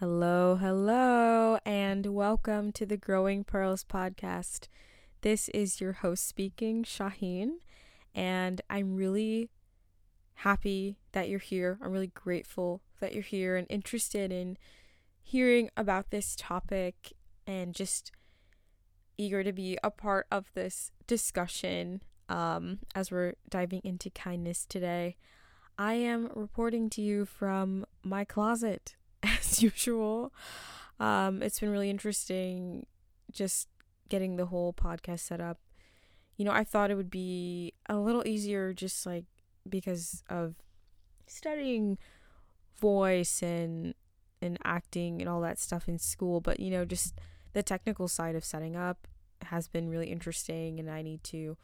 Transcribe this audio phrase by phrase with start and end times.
[0.00, 4.66] Hello, hello, and welcome to the Growing Pearls podcast.
[5.20, 7.56] This is your host speaking, Shaheen,
[8.14, 9.50] and I'm really
[10.36, 11.78] happy that you're here.
[11.82, 14.56] I'm really grateful that you're here and interested in
[15.22, 17.12] hearing about this topic
[17.46, 18.10] and just
[19.18, 25.18] eager to be a part of this discussion um, as we're diving into kindness today.
[25.76, 28.96] I am reporting to you from my closet
[29.50, 30.32] as usual.
[30.98, 32.86] Um, it's been really interesting
[33.32, 33.68] just
[34.08, 35.58] getting the whole podcast set up.
[36.36, 39.24] You know, I thought it would be a little easier just like
[39.68, 40.54] because of
[41.26, 41.98] studying
[42.80, 43.94] voice and
[44.42, 47.14] and acting and all that stuff in school, but you know, just
[47.52, 49.06] the technical side of setting up
[49.42, 51.56] has been really interesting and I need to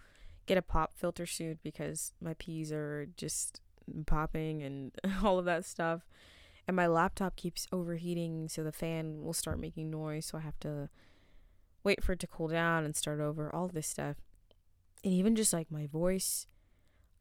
[0.46, 3.60] get a pop filter soon because my peas are just
[4.06, 4.92] popping and
[5.23, 6.02] all of that stuff
[6.66, 10.58] and my laptop keeps overheating so the fan will start making noise so i have
[10.60, 10.88] to
[11.86, 14.16] wait for it to cool down and start over all this stuff.
[15.04, 16.48] And even just like my voice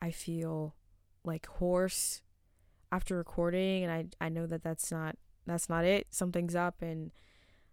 [0.02, 0.76] i feel
[1.24, 2.22] like hoarse
[2.92, 5.16] after recording and i i know that that's not
[5.46, 6.08] that's not it.
[6.10, 7.12] Something's up and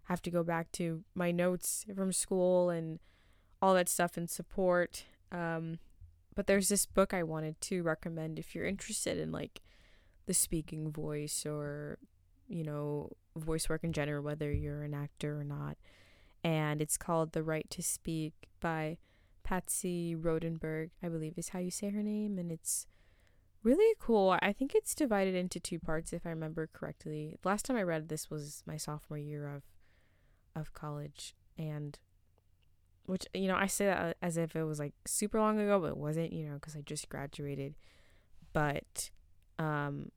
[0.07, 2.99] I have to go back to my notes from school and
[3.63, 5.05] all that stuff and support.
[5.31, 5.79] Um
[6.35, 9.61] but there's this book i wanted to recommend if you're interested in like
[10.25, 11.97] the speaking voice or
[12.47, 15.77] you know voice work in general whether you're an actor or not.
[16.43, 18.97] And it's called the right to speak by
[19.43, 22.37] patsy rodenburg i believe is how you say her name.
[22.37, 22.87] And it's
[23.63, 24.37] really cool.
[24.41, 27.37] I think it's divided into two parts if i remember correctly.
[27.43, 29.63] Last time i read this was my sophomore year of
[30.55, 31.35] of college.
[31.57, 31.97] And
[33.05, 35.87] which you know i say that as if it was like super long ago but
[35.87, 37.75] it wasn't you know because i just graduated.
[38.53, 39.09] But
[39.59, 40.11] um,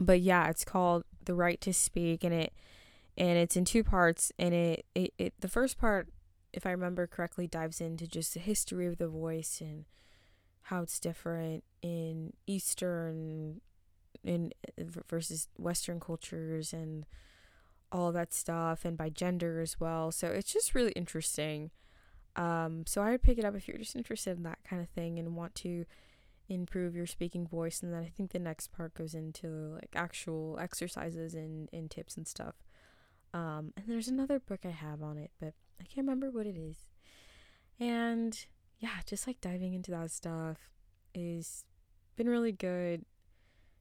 [0.00, 2.52] but yeah, it's called The Right to Speak, and it
[3.16, 4.32] and it's in two parts.
[4.38, 6.08] And it, it, it the first part,
[6.52, 9.84] if I remember correctly, dives into just the history of the voice and
[10.62, 13.60] how it's different in Eastern
[14.24, 14.52] in
[15.08, 17.06] versus Western cultures and
[17.90, 20.12] all that stuff, and by gender as well.
[20.12, 21.70] So it's just really interesting.
[22.36, 24.88] Um, so I would pick it up if you're just interested in that kind of
[24.90, 25.86] thing and want to
[26.48, 30.58] improve your speaking voice and then I think the next part goes into like actual
[30.58, 32.54] exercises and, and tips and stuff.
[33.34, 36.56] Um, and there's another book I have on it, but I can't remember what it
[36.56, 36.76] is.
[37.78, 38.38] And
[38.78, 40.58] yeah, just like diving into that stuff
[41.14, 41.64] is
[42.16, 43.04] been really good,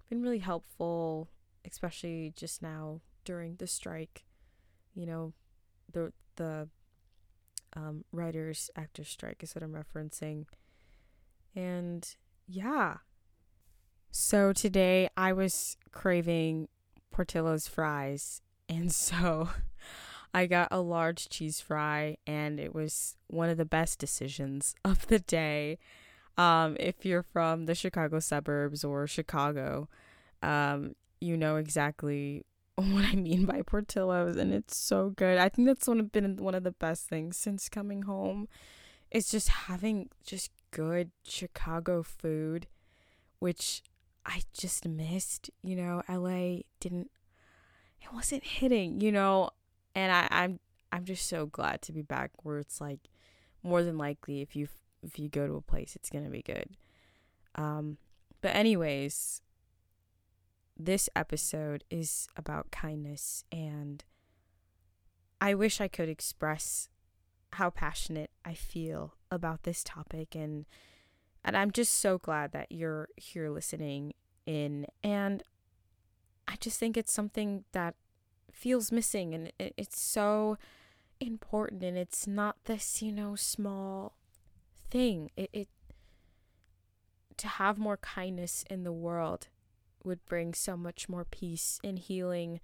[0.10, 1.30] been really helpful,
[1.66, 4.26] especially just now during the strike.
[4.94, 5.34] You know,
[5.92, 6.68] the the
[7.76, 10.46] um, writers actors strike is what I'm referencing,
[11.56, 12.16] and
[12.48, 12.98] yeah.
[14.12, 16.70] So today I was craving
[17.12, 19.50] Portillo's fries, and so
[20.34, 25.08] I got a large cheese fry, and it was one of the best decisions of
[25.08, 25.78] the day.
[26.38, 29.90] Um, if you're from the Chicago suburbs or Chicago,
[30.44, 35.38] um, you know exactly what I mean by Portillo's, and it's so good.
[35.38, 38.48] I think that's one of been one of the best things since coming home.
[39.10, 42.68] It's just having just good Chicago food,
[43.40, 43.82] which
[44.26, 45.50] I just missed.
[45.64, 47.10] You know, LA didn't
[48.02, 49.50] it wasn't hitting, you know,
[49.96, 50.60] and I, I'm
[50.92, 53.00] I'm just so glad to be back where it's like
[53.64, 54.68] more than likely if you
[55.04, 56.70] if you go to a place it's gonna be good.
[57.56, 57.98] Um
[58.42, 59.42] but anyways,
[60.78, 64.04] this episode is about kindness and
[65.42, 66.90] I wish I could express
[67.58, 70.66] how passionate I feel about this topic and
[71.44, 74.14] and I'm just so glad that you're here listening
[74.46, 75.44] in and
[76.48, 77.96] I just think it's something that
[78.52, 80.58] feels missing and it, it's so
[81.20, 84.14] important and it's not this, you know, small
[84.90, 85.32] thing.
[85.36, 85.68] It, it
[87.38, 89.48] to have more kindness in the world
[90.04, 92.60] would bring so much more peace and healing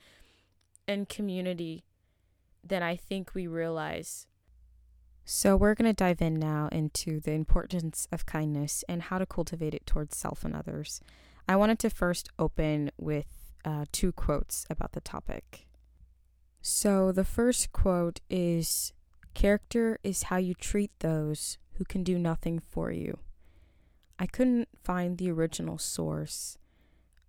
[0.87, 1.83] and community
[2.63, 4.27] than I think we realize.
[5.25, 9.25] So, we're going to dive in now into the importance of kindness and how to
[9.25, 10.99] cultivate it towards self and others.
[11.47, 13.27] I wanted to first open with
[13.63, 15.65] uh, two quotes about the topic.
[16.61, 18.91] So, the first quote is
[19.33, 23.19] Character is how you treat those who can do nothing for you.
[24.19, 26.57] I couldn't find the original source,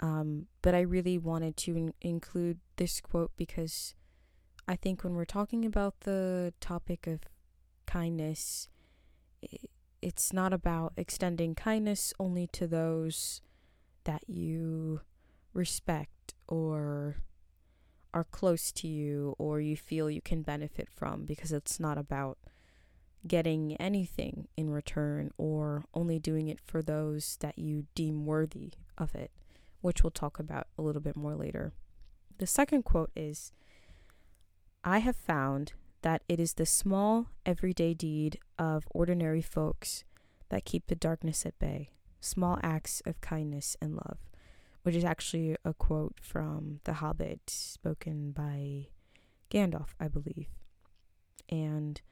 [0.00, 3.94] um, but I really wanted to in- include this quote because
[4.68, 7.20] I think when we're talking about the topic of
[7.94, 8.68] kindness,
[10.02, 13.40] it's not about extending kindness only to those
[14.02, 15.00] that you
[15.52, 17.18] respect or
[18.12, 22.36] are close to you or you feel you can benefit from because it's not about
[23.28, 29.14] getting anything in return or only doing it for those that you deem worthy of
[29.14, 29.30] it,
[29.82, 31.72] which we'll talk about a little bit more later.
[32.38, 33.52] The second quote is
[34.82, 35.74] I have found
[36.04, 40.04] that it is the small, everyday deed of ordinary folks
[40.50, 41.88] that keep the darkness at bay,
[42.20, 44.18] small acts of kindness and love,
[44.82, 48.88] which is actually a quote from The Hobbit spoken by
[49.50, 50.48] Gandalf, I believe.
[51.48, 52.02] And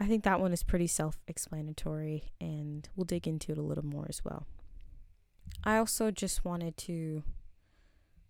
[0.00, 3.86] I think that one is pretty self explanatory, and we'll dig into it a little
[3.86, 4.44] more as well.
[5.62, 7.22] I also just wanted to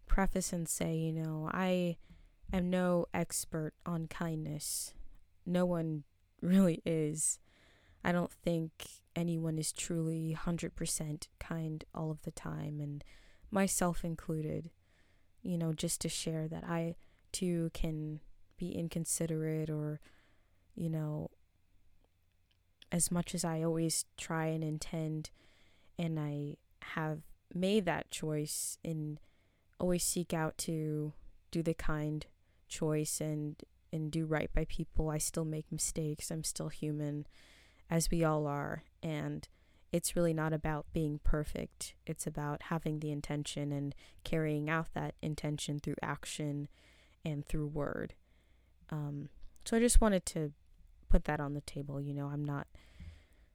[0.06, 1.96] preface and say, you know, I
[2.52, 4.94] am no expert on kindness.
[5.44, 6.04] No one
[6.40, 7.38] really is.
[8.04, 8.86] I don't think
[9.16, 13.02] anyone is truly 100% kind all of the time, and
[13.50, 14.70] myself included.
[15.42, 16.96] You know, just to share that I
[17.32, 18.20] too can
[18.56, 20.00] be inconsiderate or,
[20.74, 21.30] you know,
[22.90, 25.30] as much as I always try and intend,
[25.98, 26.56] and I
[26.94, 27.20] have
[27.54, 29.20] made that choice and
[29.78, 31.12] always seek out to
[31.50, 32.26] do the kind
[32.68, 33.56] choice and
[33.92, 36.30] and do right by people, I still make mistakes.
[36.30, 37.26] I'm still human,
[37.88, 39.48] as we all are, and
[39.92, 41.94] it's really not about being perfect.
[42.06, 43.94] It's about having the intention and
[44.24, 46.68] carrying out that intention through action
[47.24, 48.14] and through word.
[48.90, 49.30] Um,
[49.64, 50.52] so I just wanted to
[51.08, 52.00] put that on the table.
[52.00, 52.66] You know, I'm not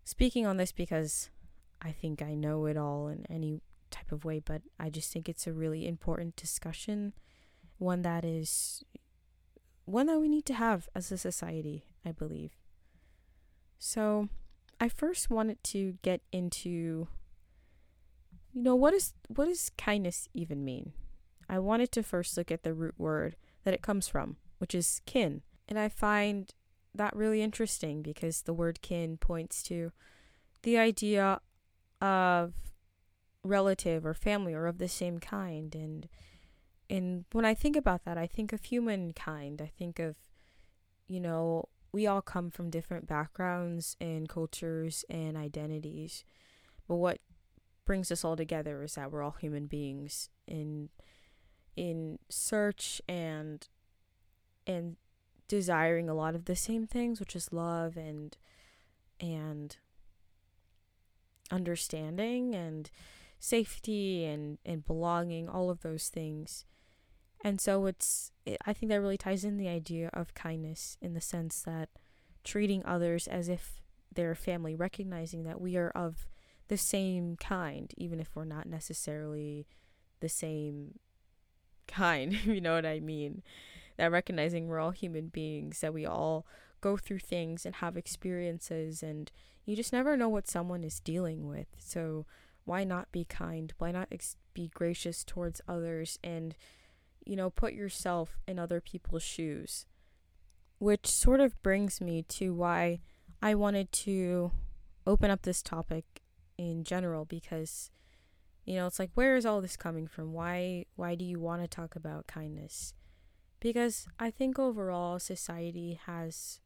[0.04, 1.30] speaking on this because
[1.81, 3.62] I think I know it all in any
[3.92, 7.13] type of way, but I just think it's a really important discussion,
[7.77, 8.83] one that is
[9.85, 12.51] one that we need to have as a society, I believe.
[13.77, 14.30] So,
[14.80, 17.07] I first wanted to get into
[18.53, 20.94] you know, what is what does kindness even mean?
[21.50, 25.01] I wanted to first look at the root word that it comes from, which is
[25.06, 25.41] kin.
[25.68, 26.53] And I find
[26.94, 29.91] that really interesting because the word kin points to
[30.62, 31.39] the idea
[32.00, 32.53] of
[33.44, 36.07] relative or family or of the same kind and
[36.89, 40.15] and when I think about that I think of humankind I think of
[41.07, 46.24] you know we all come from different backgrounds and cultures and identities
[46.88, 47.19] but what
[47.85, 50.89] brings us all together is that we're all human beings in
[51.75, 53.68] in search and
[54.65, 54.95] and
[55.47, 58.38] desiring a lot of the same things, which is love and
[59.19, 59.77] and
[61.51, 62.89] understanding and
[63.39, 66.65] safety and and belonging, all of those things.
[67.44, 71.13] And so it's it, I think that really ties in the idea of kindness in
[71.13, 71.90] the sense that
[72.44, 73.81] treating others as if
[74.13, 76.28] they're family, recognizing that we are of
[76.68, 79.68] the same kind, even if we're not necessarily
[80.19, 81.00] the same
[81.88, 83.44] kind, you know what I mean?
[83.98, 86.46] that recognizing we're all human beings, that we all
[86.81, 89.31] go through things and have experiences, and
[89.66, 91.68] you just never know what someone is dealing with.
[91.78, 92.25] So,
[92.66, 93.74] why not be kind?
[93.78, 96.56] Why not ex- be gracious towards others and,
[97.25, 99.86] you know, put yourself in other people's shoes?
[100.80, 103.00] Which sort of brings me to why
[103.42, 104.52] I wanted to
[105.06, 106.22] open up this topic
[106.58, 107.90] in general because
[108.64, 111.62] you know it's like where is all this coming from why why do you want
[111.62, 112.94] to talk about kindness
[113.64, 116.60] because I think overall society has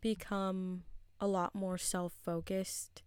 [0.00, 0.82] become
[1.20, 3.02] a lot more self-focused.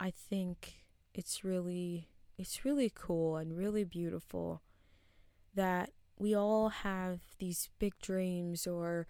[0.00, 4.62] I think it's really it's really cool and really beautiful
[5.54, 9.06] that we all have these big dreams or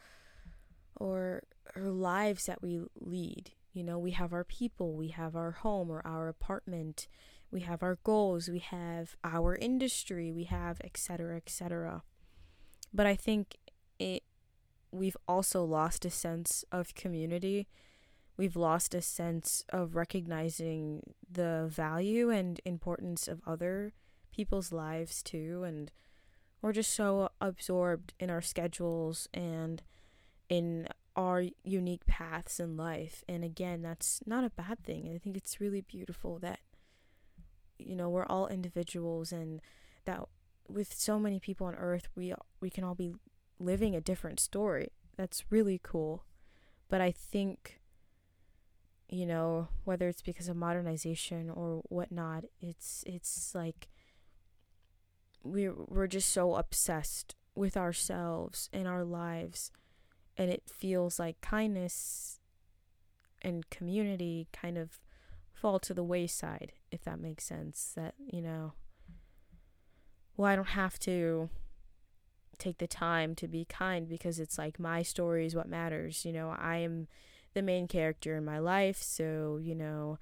[0.97, 1.43] or
[1.77, 3.53] or lives that we lead.
[3.73, 7.09] You know, we have our people, we have our home or our apartment,
[7.51, 11.37] we have our goals, we have our industry, we have etc.
[11.37, 12.03] etc.
[12.93, 13.57] But I think
[13.99, 14.23] it
[14.91, 17.69] we've also lost a sense of community.
[18.37, 23.93] We've lost a sense of recognizing the value and importance of other
[24.33, 25.91] people's lives too and
[26.63, 29.83] we're just so absorbed in our schedules and
[30.49, 33.23] in our unique paths in life.
[33.29, 35.13] And again, that's not a bad thing.
[35.15, 36.61] I think it's really beautiful that
[37.79, 39.61] you know, we're all individuals and
[40.05, 40.21] that
[40.69, 43.13] with so many people on earth we we can all be
[43.59, 46.25] living a different story that's really cool
[46.89, 47.81] but i think
[49.09, 53.89] you know whether it's because of modernization or whatnot it's it's like
[55.43, 59.71] we're we're just so obsessed with ourselves and our lives
[60.37, 62.41] and it feels like kindness
[63.43, 65.01] and community kind of
[65.53, 68.73] fall to the wayside if that makes sense that you know
[70.37, 71.51] well, I don't have to
[72.59, 76.25] take the time to be kind because it's like my story is what matters.
[76.25, 77.09] You know, I am
[77.55, 80.19] the main character in my life, so, you know,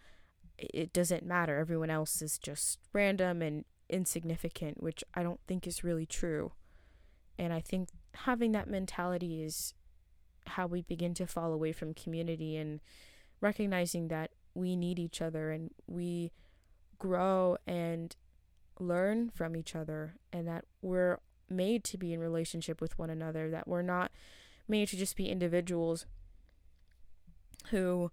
[0.58, 1.58] it doesn't matter.
[1.58, 6.52] Everyone else is just random and insignificant, which I don't think is really true.
[7.38, 9.74] And I think having that mentality is
[10.46, 12.80] how we begin to fall away from community and
[13.40, 16.32] recognizing that we need each other and we
[16.98, 18.16] grow and
[18.78, 21.18] learn from each other and that we're
[21.48, 24.10] made to be in relationship with one another, that we're not
[24.68, 26.06] made to just be individuals
[27.70, 28.10] who,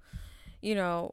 [0.61, 1.11] you know,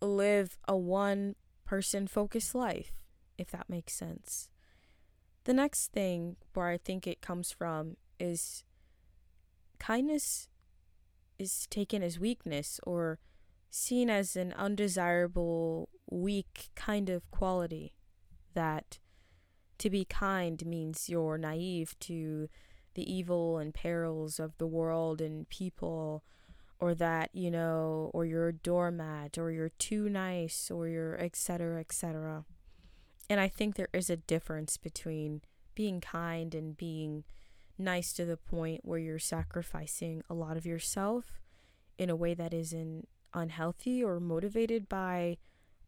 [0.00, 1.34] live a one
[1.68, 2.92] person focused life,
[3.36, 4.48] if that makes sense.
[5.44, 8.64] The next thing where I think it comes from is
[9.78, 10.48] kindness
[11.38, 13.18] is taken as weakness or
[13.68, 17.92] seen as an undesirable, weak kind of quality.
[18.54, 18.98] That
[19.76, 22.48] to be kind means you're naive to
[22.94, 26.24] the evil and perils of the world and people,
[26.80, 31.80] or that, you know, or you're a doormat, or you're too nice, or you're etc.,
[31.80, 32.44] etc.
[33.28, 35.42] And I think there is a difference between
[35.74, 37.24] being kind and being
[37.76, 41.40] nice to the point where you're sacrificing a lot of yourself
[41.98, 45.36] in a way that isn't unhealthy or motivated by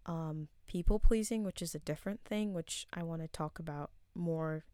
[0.06, 4.64] um, people pleasing, which is a different thing, which I want to talk about more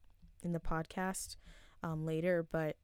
[0.43, 1.37] in the podcast
[1.83, 2.47] um, later.
[2.51, 2.77] But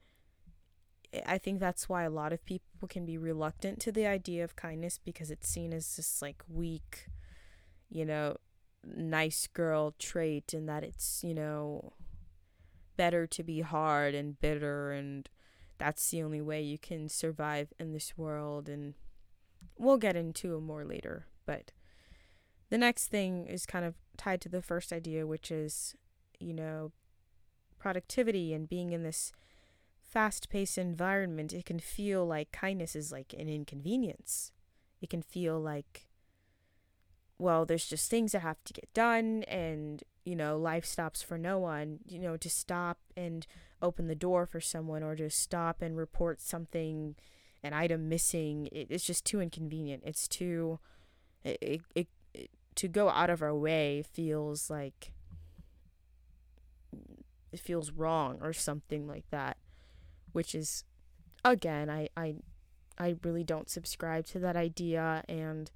[1.27, 4.57] I think that's why a lot of people can be reluctant to the idea of
[4.57, 7.09] kindness because it's seen as this like weak,
[7.91, 8.37] you know,
[8.85, 11.93] nice girl trait, and that it's, you know,
[12.97, 15.29] better to be hard and bitter and
[15.79, 18.95] that's the only way you can survive in this world and
[19.77, 21.27] we'll get into it more later.
[21.45, 21.73] But
[22.71, 25.95] the next thing is kind of tied to the first idea which is
[26.39, 26.93] you know
[27.79, 29.33] productivity and being in this
[30.13, 34.53] fast-paced environment it can feel like kindness is like an inconvenience
[35.01, 36.07] it can feel like
[37.39, 41.37] well there's just things that have to get done and you know, life stops for
[41.37, 43.47] no one, you know, to stop and
[43.81, 47.17] open the door for someone or to stop and report something,
[47.63, 50.03] an item missing, it, it's just too inconvenient.
[50.07, 50.79] It's too,
[51.45, 55.13] it, it, it, to go out of our way feels like,
[57.51, 59.57] it feels wrong or something like that,
[60.33, 60.85] which is,
[61.45, 62.37] again, I, I,
[62.99, 65.71] I really don't subscribe to that idea and,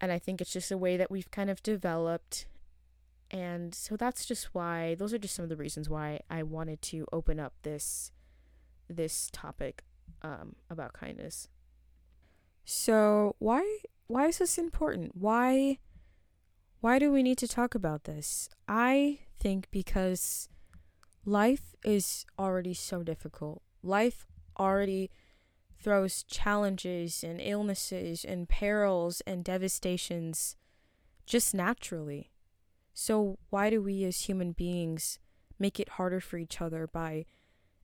[0.00, 2.46] and I think it's just a way that we've kind of developed
[3.30, 6.80] and so that's just why those are just some of the reasons why I wanted
[6.82, 8.12] to open up this
[8.88, 9.82] this topic
[10.22, 11.48] um, about kindness.
[12.64, 15.16] So why why is this important?
[15.16, 15.78] Why
[16.80, 18.48] why do we need to talk about this?
[18.68, 20.48] I think because
[21.26, 23.60] life is already so difficult.
[23.82, 24.26] Life
[24.58, 25.10] already
[25.78, 30.56] throws challenges and illnesses and perils and devastations
[31.26, 32.30] just naturally.
[32.94, 35.18] So, why do we as human beings
[35.58, 37.26] make it harder for each other by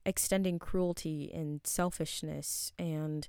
[0.05, 3.27] extending cruelty and selfishness and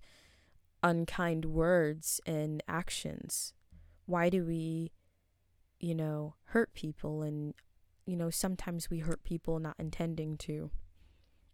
[0.83, 3.53] unkind words and actions?
[4.07, 4.93] Why do we,
[5.79, 7.55] you know, hurt people and,
[8.07, 10.71] you know, sometimes we hurt people not intending to?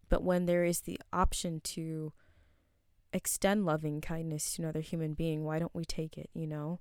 [0.09, 2.13] But when there is the option to
[3.13, 6.79] extend loving kindness to another human being, why don't we take it, you know?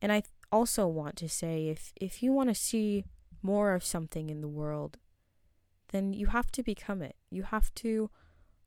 [0.00, 3.04] And I also want to say if if you want to see
[3.42, 4.98] more of something in the world,
[5.88, 7.16] then you have to become it.
[7.30, 8.10] You have to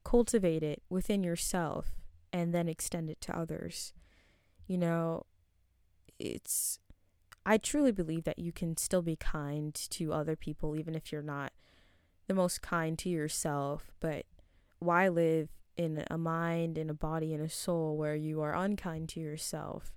[0.03, 1.91] cultivate it within yourself
[2.31, 3.93] and then extend it to others.
[4.67, 5.25] You know,
[6.19, 6.79] it's
[7.49, 11.21] I truly believe that you can still be kind to other people even if you're
[11.21, 11.53] not
[12.27, 14.25] the most kind to yourself, but
[14.79, 19.07] why live in a mind in a body in a soul where you are unkind
[19.09, 19.93] to yourself?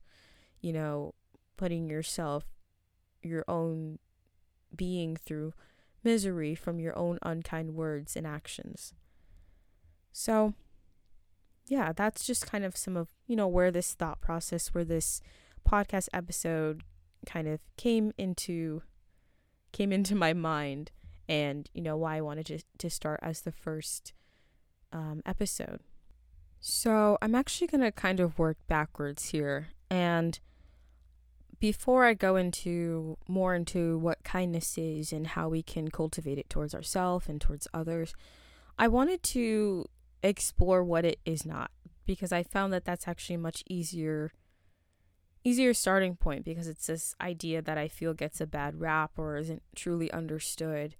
[0.60, 1.14] You know,
[1.56, 2.44] putting yourself,
[3.20, 3.98] your own
[4.76, 5.52] being through
[6.04, 8.94] misery from your own unkind words and actions.
[10.12, 10.54] So,
[11.66, 15.20] yeah, that's just kind of some of, you know, where this thought process, where this
[15.68, 16.84] podcast episode
[17.26, 18.82] kind of came into
[19.72, 20.90] came into my mind.
[21.28, 24.12] And, you know, why I wanted to, to start as the first
[24.92, 25.78] um, episode.
[26.58, 29.68] So, I'm actually going to kind of work backwards here.
[29.88, 30.40] And
[31.60, 36.50] before I go into more into what kindness is and how we can cultivate it
[36.50, 38.12] towards ourselves and towards others,
[38.76, 39.86] I wanted to
[40.24, 41.70] explore what it is not.
[42.06, 44.32] Because I found that that's actually much easier
[45.44, 49.36] easier starting point because it's this idea that I feel gets a bad rap or
[49.36, 50.96] isn't truly understood.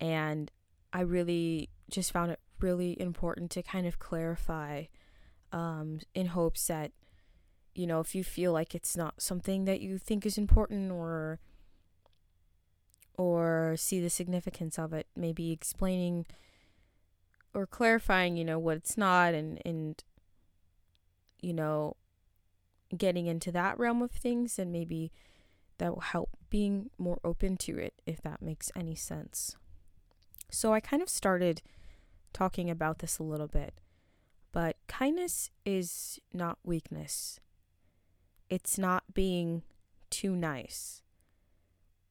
[0.00, 0.50] And
[0.92, 4.84] I really just found it really important to kind of clarify
[5.52, 6.92] um, in hopes that,
[7.74, 11.38] you know, if you feel like it's not something that you think is important or
[13.18, 16.24] or see the significance of it, maybe explaining
[17.52, 20.02] or clarifying, you know, what it's not and and
[21.42, 21.96] you know,
[22.96, 25.12] getting into that realm of things and maybe
[25.78, 29.56] that will help being more open to it if that makes any sense.
[30.50, 31.62] So I kind of started
[32.32, 33.74] talking about this a little bit.
[34.52, 37.38] But kindness is not weakness.
[38.48, 39.62] It's not being
[40.10, 41.02] too nice,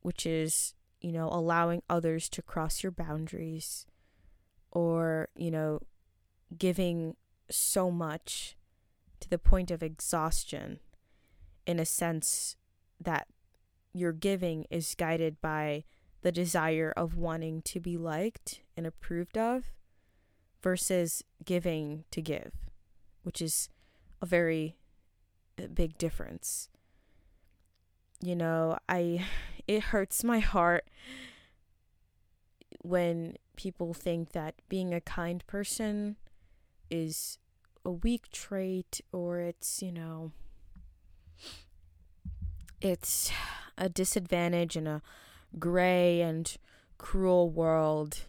[0.01, 3.85] which is, you know, allowing others to cross your boundaries
[4.71, 5.81] or, you know,
[6.57, 7.17] giving
[7.51, 8.55] so much
[9.19, 10.79] to the point of exhaustion
[11.65, 12.55] in a sense
[12.99, 13.27] that
[13.93, 15.83] your giving is guided by
[16.21, 19.65] the desire of wanting to be liked and approved of
[20.61, 22.51] versus giving to give,
[23.23, 23.69] which is
[24.21, 24.75] a very
[25.57, 26.69] uh, big difference.
[28.21, 29.25] You know, I
[29.67, 30.89] it hurts my heart
[32.81, 36.15] when people think that being a kind person
[36.89, 37.37] is
[37.89, 40.31] a weak trait or it's, you know,
[42.79, 43.31] it's
[43.79, 45.01] a disadvantage in a
[45.57, 46.55] gray and
[46.99, 48.25] cruel world.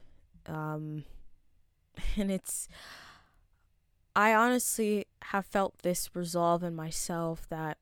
[0.47, 1.05] Um,
[2.17, 2.69] and it's,
[4.17, 7.76] I honestly have felt this resolve in myself that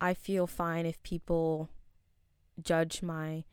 [0.00, 1.68] I feel fine if people
[2.62, 3.44] judge my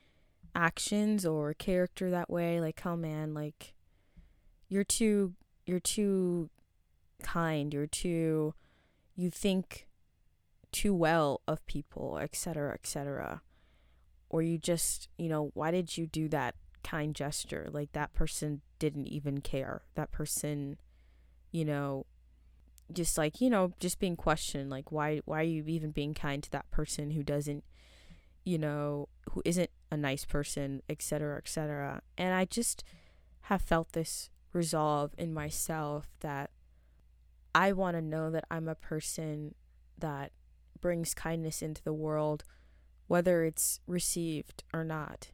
[0.55, 2.61] actions or character that way.
[2.61, 3.73] Like, oh man, like,
[4.69, 5.33] you're too,
[5.65, 6.49] you're too
[7.21, 8.53] kind, you're too
[9.15, 9.87] you think
[10.71, 13.41] too well of people, etc., etc.
[14.29, 17.69] Or you just, you know, why did you do that kind gesture?
[17.71, 19.83] Like that person didn't even care.
[19.95, 20.77] That person,
[21.51, 22.05] you know,
[22.93, 26.43] just like, you know, just being questioned like why why are you even being kind
[26.43, 27.63] to that person who doesn't
[28.47, 32.01] you know, who isn't a nice person, etc., etc.
[32.17, 32.81] And I just
[33.41, 36.51] have felt this resolve in myself that
[37.57, 39.55] I want to know that I'm a person
[39.97, 40.31] that
[40.79, 42.43] brings kindness into the world,
[43.07, 45.31] whether it's received or not,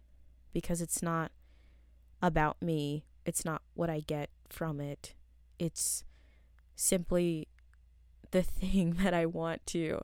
[0.53, 1.33] because it's not
[2.21, 3.03] about me.
[3.25, 5.15] It's not what I get from it.
[5.59, 6.05] It's
[6.77, 7.49] simply
[8.31, 9.99] the thing that I want to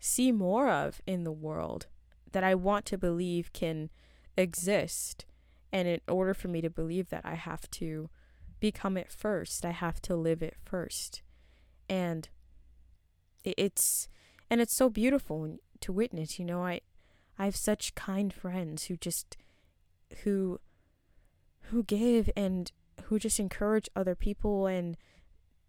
[0.00, 1.88] see more of in the world,
[2.32, 3.90] that I want to believe can
[4.34, 5.26] exist.
[5.70, 8.08] And in order for me to believe that, I have to
[8.60, 9.66] become it first.
[9.66, 11.20] I have to live it first
[11.88, 12.28] and
[13.44, 14.08] it's
[14.50, 16.80] and it's so beautiful to witness you know i
[17.38, 19.36] i have such kind friends who just
[20.22, 20.60] who
[21.70, 22.72] who give and
[23.04, 24.96] who just encourage other people and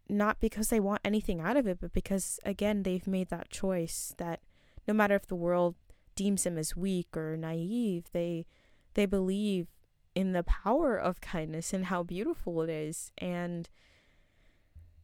[0.08, 4.14] not because they want anything out of it but because again they've made that choice
[4.18, 4.40] that
[4.88, 5.76] no matter if the world
[6.16, 8.46] deems them as weak or naive they
[8.94, 9.68] they believe
[10.16, 13.12] in the power of kindness and how beautiful it is.
[13.18, 13.70] And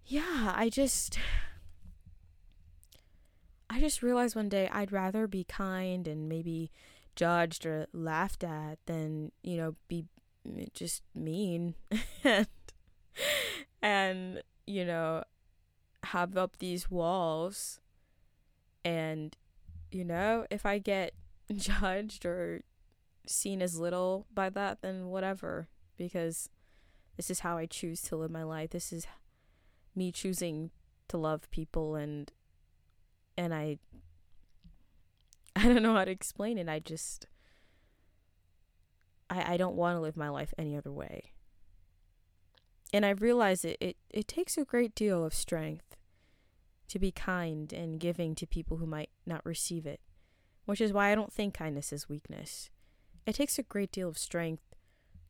[0.06, 1.18] yeah, I just
[3.70, 6.72] I just realized one day I'd rather be kind and maybe
[7.16, 10.06] judged or laughed at than, you know, be
[10.74, 11.76] just mean
[12.24, 12.48] and
[13.82, 15.24] and you know
[16.04, 17.80] have up these walls.
[18.84, 19.38] And
[19.92, 21.14] you know if i get
[21.54, 22.62] judged or
[23.28, 26.50] seen as little by that then whatever because
[27.18, 28.72] this is how i choose to live my life.
[28.72, 29.06] This is
[29.96, 30.72] me choosing
[31.08, 32.32] to love people and
[33.38, 33.78] and I
[35.56, 36.70] I don't know how to explain it.
[36.70, 37.26] I just
[39.30, 41.34] I I don't want to live my life any other way.
[42.94, 45.96] And I realize it, it it takes a great deal of strength
[46.90, 50.02] to be kind and giving to people who might not receive it,
[50.66, 52.70] which is why I don't think kindness is weakness.
[53.26, 54.76] It takes a great deal of strength,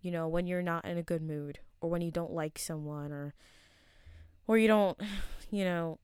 [0.01, 3.11] you know, when you're not in a good mood or when you don't like someone
[3.11, 3.35] or
[4.47, 4.97] or you don't,
[5.51, 5.99] you know,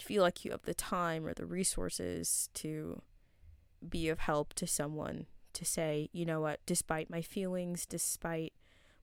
[0.00, 3.02] feel like you have the time or the resources to
[3.86, 8.52] be of help to someone to say, you know what, despite my feelings, despite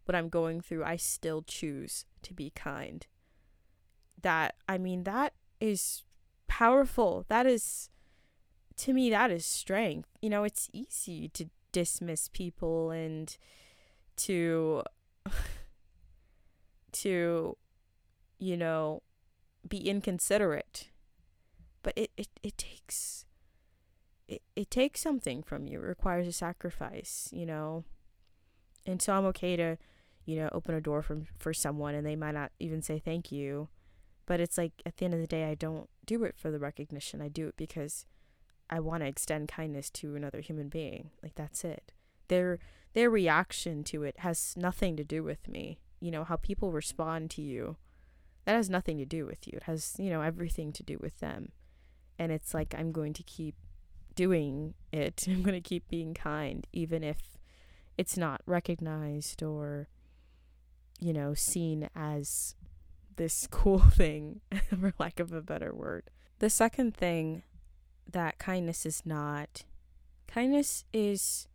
[0.06, 3.06] what I'm going through, I still choose to be kind.
[4.22, 6.04] That, I mean, that is
[6.48, 7.26] powerful.
[7.28, 7.90] That is,
[8.78, 10.10] to me, that is strength.
[10.22, 13.36] You know, it's easy to dismiss people and
[14.18, 14.84] to,
[16.94, 17.58] to
[18.40, 19.02] you know,
[19.68, 20.90] be inconsiderate.
[21.84, 23.26] but it, it, it takes
[24.28, 25.80] it, it takes something from you.
[25.80, 27.84] It requires a sacrifice, you know.
[28.88, 29.78] And so I'm okay to,
[30.26, 33.32] you know, open a door from for someone and they might not even say thank
[33.32, 33.70] you.
[34.26, 36.60] But it's like at the end of the day I don't do it for the
[36.60, 37.22] recognition.
[37.22, 38.06] I do it because
[38.70, 41.12] I want to extend kindness to another human being.
[41.22, 41.92] Like that's it.
[42.28, 42.58] Their
[42.94, 45.80] their reaction to it has nothing to do with me.
[46.00, 47.78] You know, how people respond to you.
[48.46, 49.54] That has nothing to do with you.
[49.58, 51.52] It has, you know, everything to do with them.
[52.18, 53.56] And it's like I'm going to keep
[54.16, 55.26] doing it.
[55.30, 57.38] I'm going to keep being kind even if
[57.98, 59.88] it's not recognized or
[61.00, 62.56] you know, seen as
[63.16, 66.10] this cool thing, for lack of a better word.
[66.40, 67.44] The second thing
[68.12, 69.64] that kindness is not.
[70.28, 71.48] Kindness is,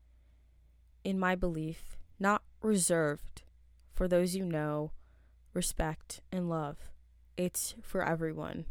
[1.05, 3.43] in my belief, not reserved
[3.93, 4.93] for those you know,
[5.53, 6.91] respect, and love.
[7.37, 8.67] It's for everyone.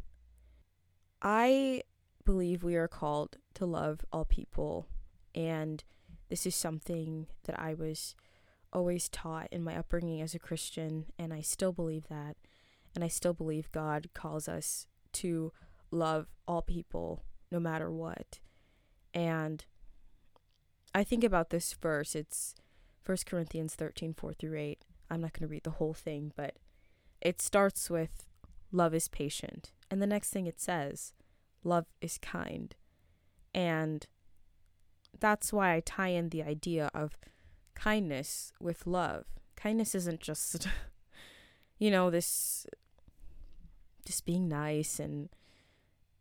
[1.22, 1.84] I
[2.24, 4.88] believe we are called to love all people,
[5.34, 5.84] and
[6.30, 8.16] this is something that I was
[8.72, 12.38] always taught in my upbringing as a Christian, and I still believe that.
[12.96, 15.52] And I still believe God calls us to
[15.92, 18.40] love all people no matter what.
[19.14, 19.66] And
[20.94, 22.16] I think about this verse.
[22.16, 22.56] It's
[23.06, 24.86] 1 Corinthians 13 4 through 8.
[25.10, 26.56] I'm not going to read the whole thing, but
[27.22, 28.26] it starts with
[28.72, 29.72] love is patient.
[29.92, 31.14] And the next thing it says,
[31.64, 32.76] love is kind.
[33.54, 34.06] And
[35.20, 37.18] that's why I tie in the idea of
[37.76, 39.26] kindness with love.
[39.56, 40.68] Kindness isn't just,
[41.78, 42.66] you know, this
[44.06, 45.30] just being nice and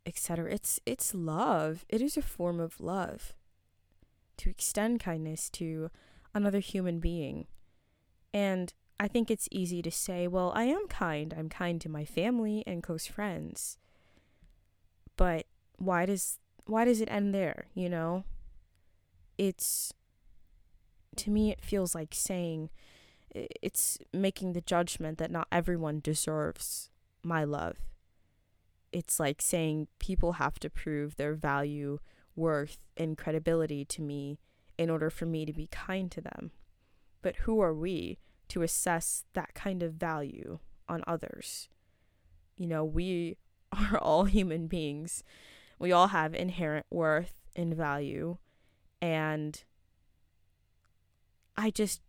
[0.05, 0.53] etc.
[0.53, 1.85] It's it's love.
[1.89, 3.35] It is a form of love
[4.39, 5.91] to extend kindness to
[6.35, 7.47] another human being.
[8.33, 11.35] And I think it's easy to say, well, I am kind.
[11.37, 13.79] I'm kind to my family and close friends.
[15.17, 18.25] But why does why does it end there, you know?
[19.37, 19.93] It's
[21.17, 22.71] to me it feels like saying
[23.35, 26.91] it's making the judgment that not everyone deserves
[27.23, 27.77] my love
[28.93, 31.99] it's like saying people have to prove their value,
[32.35, 34.39] worth, and credibility to me
[34.77, 36.51] in order for me to be kind to them.
[37.23, 40.59] But who are we to assess that kind of value
[40.89, 41.69] on others?
[42.57, 43.37] You know, we
[43.73, 45.23] are all human beings.
[45.79, 48.39] We all have inherent worth and value.
[49.01, 49.63] And
[51.57, 52.01] I just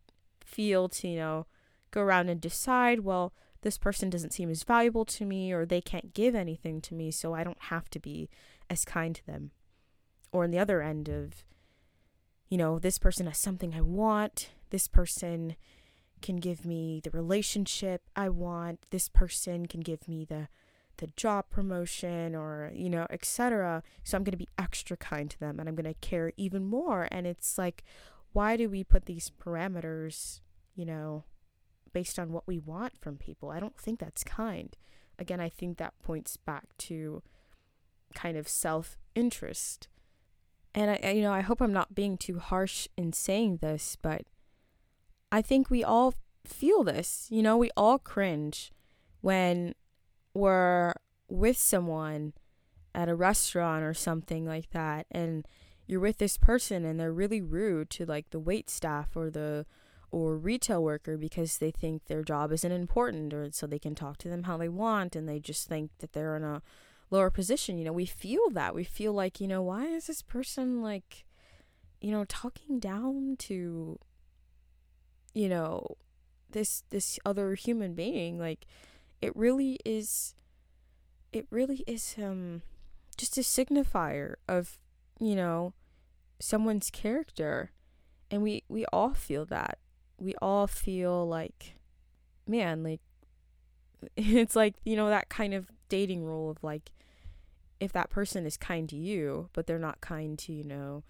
[0.44, 1.46] feel to, you know,
[1.92, 5.82] go around and decide, well, this person doesn't seem as valuable to me or they
[5.82, 8.30] can't give anything to me, so I don't have to be
[8.70, 9.52] as kind to them.
[10.32, 11.44] Or on the other end of,
[12.48, 15.56] you know, this person has something I want, this person
[16.22, 20.48] can give me the relationship I want, this person can give me the
[20.98, 25.40] the job promotion or you know etc so i'm going to be extra kind to
[25.40, 27.86] them and i'm going to care even more and it's like
[28.34, 30.42] why do we put these parameters
[30.76, 31.24] you know
[31.94, 33.50] based on what we want from people.
[33.50, 34.76] I don't think that's kind.
[35.18, 37.22] Again, I think that points back to
[38.14, 39.88] kind of self interest.
[40.74, 44.24] And I, you know, I hope I'm not being too harsh in saying this, but
[45.32, 46.14] I think we all
[46.46, 47.28] feel this.
[47.30, 48.72] You know, we all cringe
[49.22, 49.76] when
[50.34, 50.94] we're
[51.28, 52.34] with someone
[52.96, 55.46] at a restaurant or something like that, and
[55.90, 59.66] you're with this person and they're really rude to like the wait staff or the
[60.12, 64.18] or retail worker because they think their job isn't important or so they can talk
[64.18, 66.62] to them how they want and they just think that they're in a
[67.10, 70.22] lower position you know we feel that we feel like you know why is this
[70.22, 71.26] person like
[72.02, 73.98] you know talking down to
[75.40, 75.96] you know
[76.52, 78.66] this this other human being like
[79.22, 80.34] it really is
[81.32, 82.62] it really is um
[83.18, 84.78] just a signifier of
[85.20, 85.74] you know
[86.40, 87.72] someone's character.
[88.32, 89.80] And we we all feel that.
[90.18, 91.76] We all feel like,
[92.48, 93.02] man, like,
[94.18, 96.92] it's like, you know, that kind of dating rule of like,
[97.80, 101.04] if that person is kind to you, but they're not kind to, you know,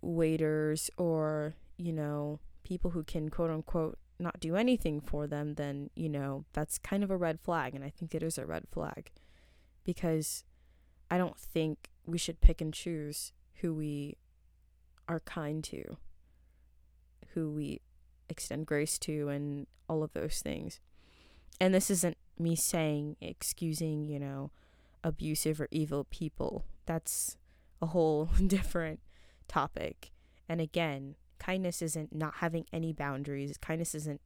[0.00, 5.90] waiters or, you know, people who can quote unquote not do anything for them, then,
[5.94, 7.74] you know, that's kind of a red flag.
[7.74, 9.10] And I think it is a red flag
[9.84, 10.44] because
[11.10, 14.16] I don't think we should pick and choose who we
[15.08, 15.96] are kind to,
[17.34, 17.80] who we
[18.28, 20.80] extend grace to and all of those things.
[21.60, 24.50] And this isn't me saying excusing, you know,
[25.02, 26.64] abusive or evil people.
[26.86, 27.36] That's
[27.82, 29.00] a whole different
[29.48, 30.12] topic.
[30.48, 33.56] And again, kindness isn't not having any boundaries.
[33.58, 34.20] Kindness isn't,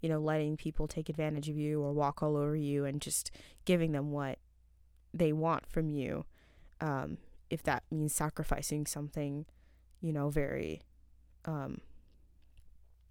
[0.00, 3.32] you know, letting people take advantage of you or walk all over you and just
[3.64, 4.38] giving them what
[5.12, 6.24] they want from you.
[6.80, 7.18] um,
[7.50, 9.46] if that means sacrificing something,
[10.00, 10.82] you know, very
[11.44, 11.80] um,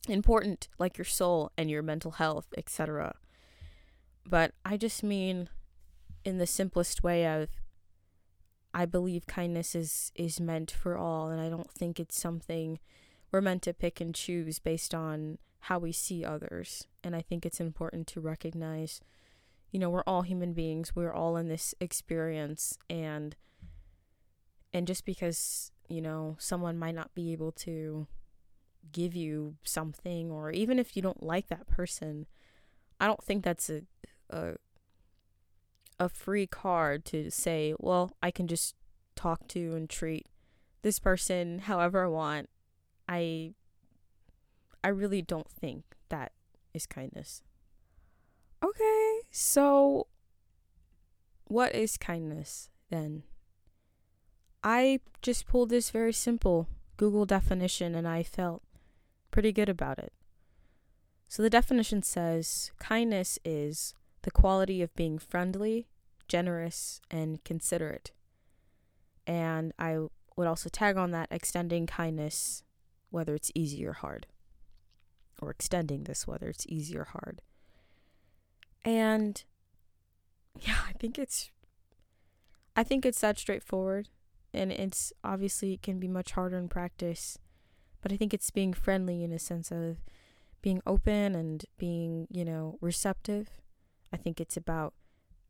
[0.07, 3.15] important, like your soul and your mental health, etc.
[4.25, 5.49] But I just mean,
[6.23, 7.49] in the simplest way of,
[8.73, 12.79] I believe kindness is is meant for all, and I don't think it's something
[13.37, 16.87] we're meant to pick and choose based on how we see others.
[17.03, 18.99] And I think it's important to recognize,
[19.71, 20.95] you know, we're all human beings.
[20.95, 23.35] We're all in this experience and
[24.73, 28.07] and just because, you know, someone might not be able to
[28.91, 32.25] give you something or even if you don't like that person,
[32.99, 33.83] I don't think that's a
[34.31, 34.55] a
[35.99, 38.73] a free card to say, well, I can just
[39.15, 40.25] talk to and treat
[40.81, 42.49] this person however I want.
[43.07, 43.53] I
[44.83, 46.31] I really don't think that
[46.73, 47.41] is kindness.
[48.63, 50.07] Okay, so
[51.45, 53.23] what is kindness then?
[54.63, 56.67] I just pulled this very simple
[56.97, 58.63] Google definition and I felt
[59.31, 60.11] pretty good about it.
[61.27, 63.93] So the definition says kindness is
[64.23, 65.87] the quality of being friendly,
[66.27, 68.11] generous, and considerate.
[69.25, 69.99] And I
[70.35, 72.63] would also tag on that extending kindness,
[73.09, 74.27] whether it's easy or hard
[75.41, 77.41] or extending this, whether it's easy or hard.
[78.83, 79.43] And
[80.59, 81.51] yeah, I think it's
[82.75, 84.09] I think it's that straightforward
[84.53, 87.37] and it's obviously it can be much harder in practice,
[88.01, 89.97] but I think it's being friendly in a sense of
[90.61, 93.49] being open and being, you know, receptive.
[94.11, 94.93] I think it's about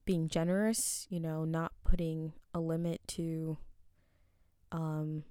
[0.05, 3.57] being generous, you know, not putting a limit to
[4.71, 5.23] um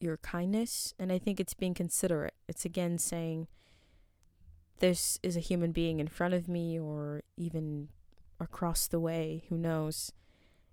[0.00, 0.94] your kindness.
[0.98, 2.34] And I think it's being considerate.
[2.48, 3.48] It's again saying,
[4.80, 7.88] this is a human being in front of me or even
[8.40, 10.12] across the way, who knows.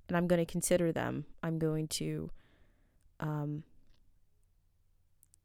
[0.08, 1.26] And I'm going to consider them.
[1.44, 2.32] I'm going to,
[3.20, 3.64] um,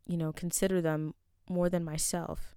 [0.07, 1.14] you know, consider them
[1.49, 2.55] more than myself.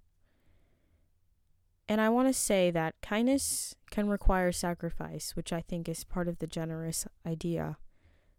[1.88, 6.28] And I want to say that kindness can require sacrifice, which I think is part
[6.28, 7.76] of the generous idea.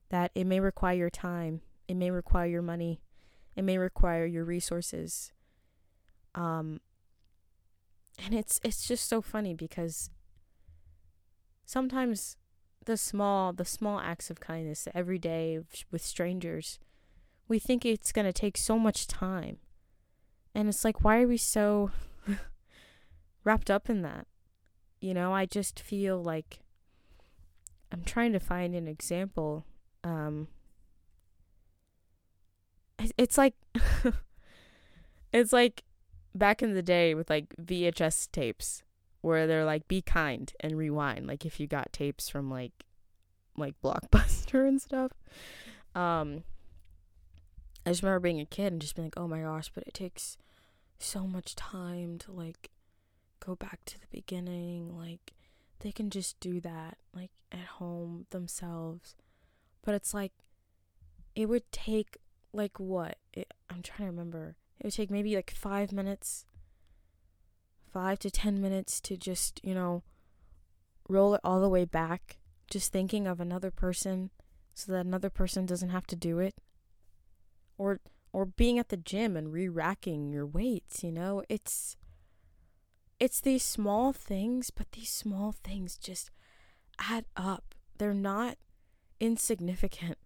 [0.10, 3.02] That it may require time, it may require your money.
[3.56, 5.32] It may require your resources.
[6.36, 6.80] Um,
[8.24, 10.10] and it's it's just so funny because
[11.66, 12.38] sometimes
[12.86, 15.60] the small the small acts of kindness every day
[15.92, 16.80] with strangers
[17.48, 19.58] we think it's going to take so much time
[20.56, 21.92] and it's like why are we so
[23.44, 24.26] wrapped up in that
[25.00, 26.60] you know i just feel like
[27.92, 29.66] i'm trying to find an example
[30.04, 30.48] um
[33.18, 33.54] it's like
[35.34, 35.84] it's like
[36.34, 38.84] back in the day with like VHS tapes
[39.22, 42.72] where they're like be kind and rewind like if you got tapes from like
[43.56, 45.12] like Blockbuster and stuff.
[45.96, 46.44] Um
[47.86, 49.94] I just remember being a kid and just being like, "Oh my gosh, but it
[49.94, 50.38] takes
[51.00, 52.70] so much time to like
[53.40, 54.98] go back to the beginning.
[54.98, 55.34] Like
[55.80, 59.16] they can just do that like at home themselves."
[59.86, 60.34] But it's like
[61.34, 62.18] it would take
[62.58, 63.18] like what?
[63.34, 64.56] It, I'm trying to remember.
[64.80, 66.46] It would take maybe like five minutes,
[67.94, 70.04] five to ten minutes to just, you know,
[71.08, 72.38] roll it all the way back,
[72.70, 74.32] just thinking of another person
[74.74, 76.56] so that another person doesn't have to do it.
[77.78, 78.00] Or
[78.34, 81.44] or being at the gym and re-racking your weights, you know?
[81.48, 81.96] It's
[83.20, 86.30] it's these small things, but these small things just
[87.00, 87.74] add up.
[87.98, 88.58] They're not
[89.20, 90.18] insignificant.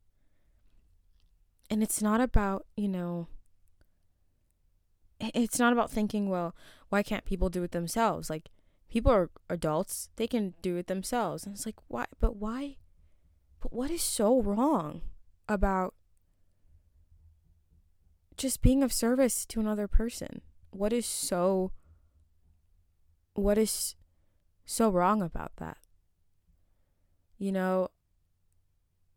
[1.71, 3.27] And it's not about, you know,
[5.21, 6.53] it's not about thinking, well,
[6.89, 8.29] why can't people do it themselves?
[8.29, 8.49] Like,
[8.89, 11.45] people are adults, they can do it themselves.
[11.45, 12.07] And it's like, why?
[12.19, 12.75] But why?
[13.61, 15.01] But what is so wrong
[15.47, 15.93] about
[18.35, 20.41] just being of service to another person?
[20.71, 21.71] What is so.
[23.33, 23.95] What is
[24.65, 25.77] so wrong about that?
[27.37, 27.87] You know,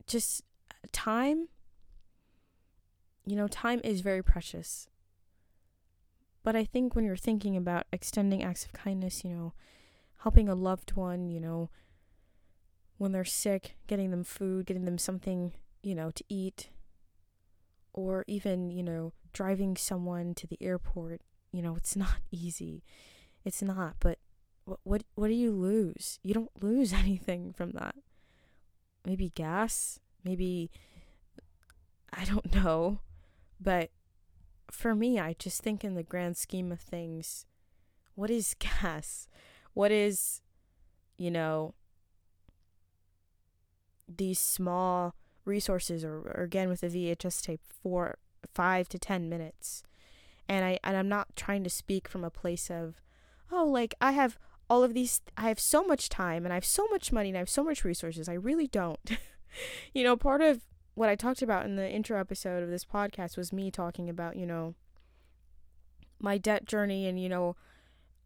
[0.07, 1.49] just uh, time
[3.26, 4.88] you know, time is very precious.
[6.42, 9.54] But I think when you're thinking about extending acts of kindness, you know,
[10.22, 11.70] helping a loved one, you know,
[12.98, 16.68] when they're sick, getting them food, getting them something, you know, to eat,
[17.92, 22.82] or even, you know, driving someone to the airport, you know, it's not easy.
[23.44, 24.18] It's not, but
[24.64, 26.18] what what what do you lose?
[26.22, 27.94] You don't lose anything from that.
[29.04, 30.70] Maybe gas, maybe
[32.12, 33.00] I don't know.
[33.61, 33.90] But
[34.71, 37.47] for me, I just think in the grand scheme of things,
[38.14, 39.29] what is gas?
[39.73, 40.40] What is,
[41.17, 41.75] you know,
[44.09, 45.14] these small
[45.45, 48.19] resources or, or again with a VHS tape for
[48.55, 49.83] 5 to 10 minutes.
[50.49, 53.01] And I and I'm not trying to speak from a place of
[53.51, 54.38] oh like I have
[54.69, 57.38] all of these I have so much time and I have so much money and
[57.38, 58.29] I have so much resources.
[58.29, 59.19] I really don't.
[59.95, 60.62] you know, part of
[60.94, 64.37] what I talked about in the intro episode of this podcast was me talking about,
[64.37, 64.74] you know,
[66.20, 67.57] my debt journey and you know,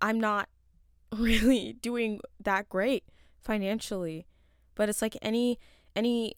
[0.00, 0.48] I'm not
[1.16, 3.04] really doing that great
[3.40, 4.26] financially.
[4.74, 5.59] But it's like any
[5.96, 6.35] any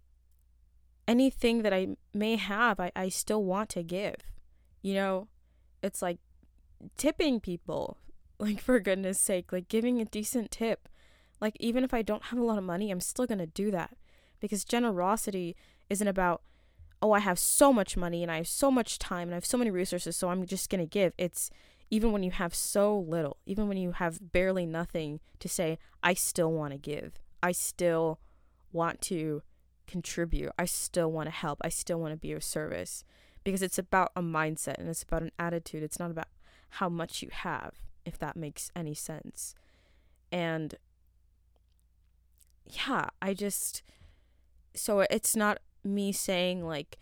[1.06, 4.14] anything that I may have, I, I still want to give.
[4.82, 5.28] You know,
[5.82, 6.18] it's like
[6.96, 7.98] tipping people,
[8.38, 10.88] like for goodness sake, like giving a decent tip.
[11.40, 13.96] Like even if I don't have a lot of money, I'm still to do that
[14.40, 15.56] because generosity
[15.90, 16.42] isn't about
[17.02, 19.46] oh, I have so much money and I have so much time and I have
[19.46, 21.14] so many resources, so I'm just going to give.
[21.16, 21.50] It's
[21.90, 26.14] even when you have so little, even when you have barely nothing to say, I
[26.14, 27.18] still want to give.
[27.42, 28.20] I still
[28.70, 29.42] want to
[29.86, 30.52] contribute.
[30.58, 31.58] I still want to help.
[31.62, 33.02] I still want to be of service
[33.44, 35.82] because it's about a mindset and it's about an attitude.
[35.82, 36.28] It's not about
[36.74, 39.54] how much you have, if that makes any sense.
[40.30, 40.76] And
[42.66, 43.82] yeah, I just
[44.74, 46.98] so it's not me saying like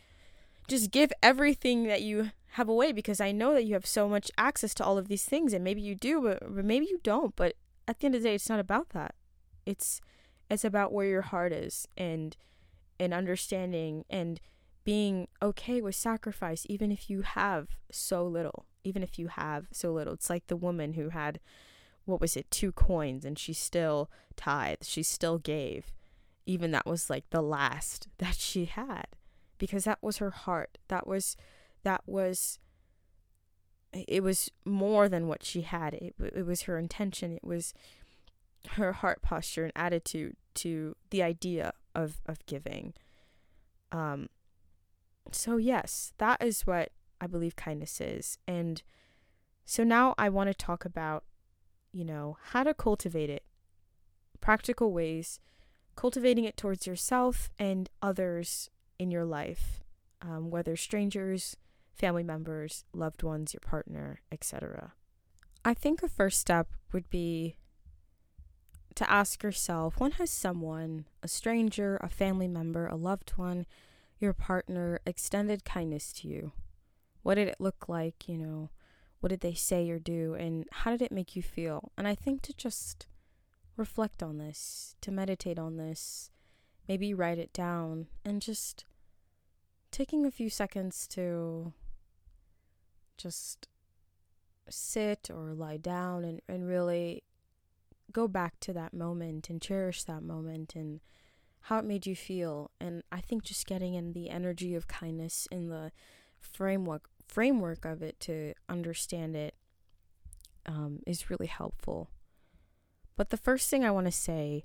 [0.69, 4.31] just give everything that you have away because I know that you have so much
[4.37, 7.35] access to all of these things and maybe you do but, but maybe you don't.
[7.37, 7.55] But
[7.87, 9.15] at the end of the day it's not about that.
[9.67, 10.01] It's
[10.51, 12.37] it's about where your heart is and
[13.01, 14.41] and understanding and
[14.85, 19.93] being okay with sacrifice even if you have so little even if you have so
[19.93, 20.15] little.
[20.15, 21.41] It's like the woman who had
[22.05, 25.93] what was it two coins and she still tithed she still gave
[26.49, 29.07] even that was like the last that she had
[29.59, 31.37] because that was her heart that was
[31.85, 32.59] that was
[33.93, 37.73] it was more than what she had it, it was her intention it was
[38.73, 42.95] her heart posture and attitude to the idea of of giving.
[43.93, 44.29] Um
[45.31, 48.39] so yes, that is what I believe kindness is.
[48.47, 48.83] And
[49.65, 51.25] so now I want to talk about
[51.93, 53.45] you know, how to cultivate it.
[54.41, 55.41] Practical ways
[55.99, 59.81] cultivating it towards yourself and others in your life,
[60.23, 61.57] um, whether strangers,
[61.93, 64.93] family members, loved ones, your partner, etc.
[65.65, 67.57] I think a first step would be
[68.95, 73.67] to ask yourself when has someone, a stranger, a family member, a loved one,
[74.21, 76.53] your partner, extended kindness to you?
[77.25, 78.29] What did it look like?
[78.29, 78.71] You know,
[79.19, 80.35] what did they say or do?
[80.35, 81.91] And how did it make you feel?
[81.99, 83.09] And I think to just
[83.79, 86.31] reflect on this, to meditate on this,
[86.89, 88.85] maybe write it down, and just
[89.91, 91.73] taking a few seconds to
[93.17, 93.69] just
[94.69, 97.23] sit or lie down and, and really
[98.13, 101.01] go back to that moment and cherish that moment and
[101.63, 102.71] how it made you feel.
[102.81, 105.93] And I think just getting in the energy of kindness in the
[106.39, 109.55] framework framework of it to understand it
[110.65, 112.09] um, is really helpful.
[113.19, 114.65] But the first thing I want to say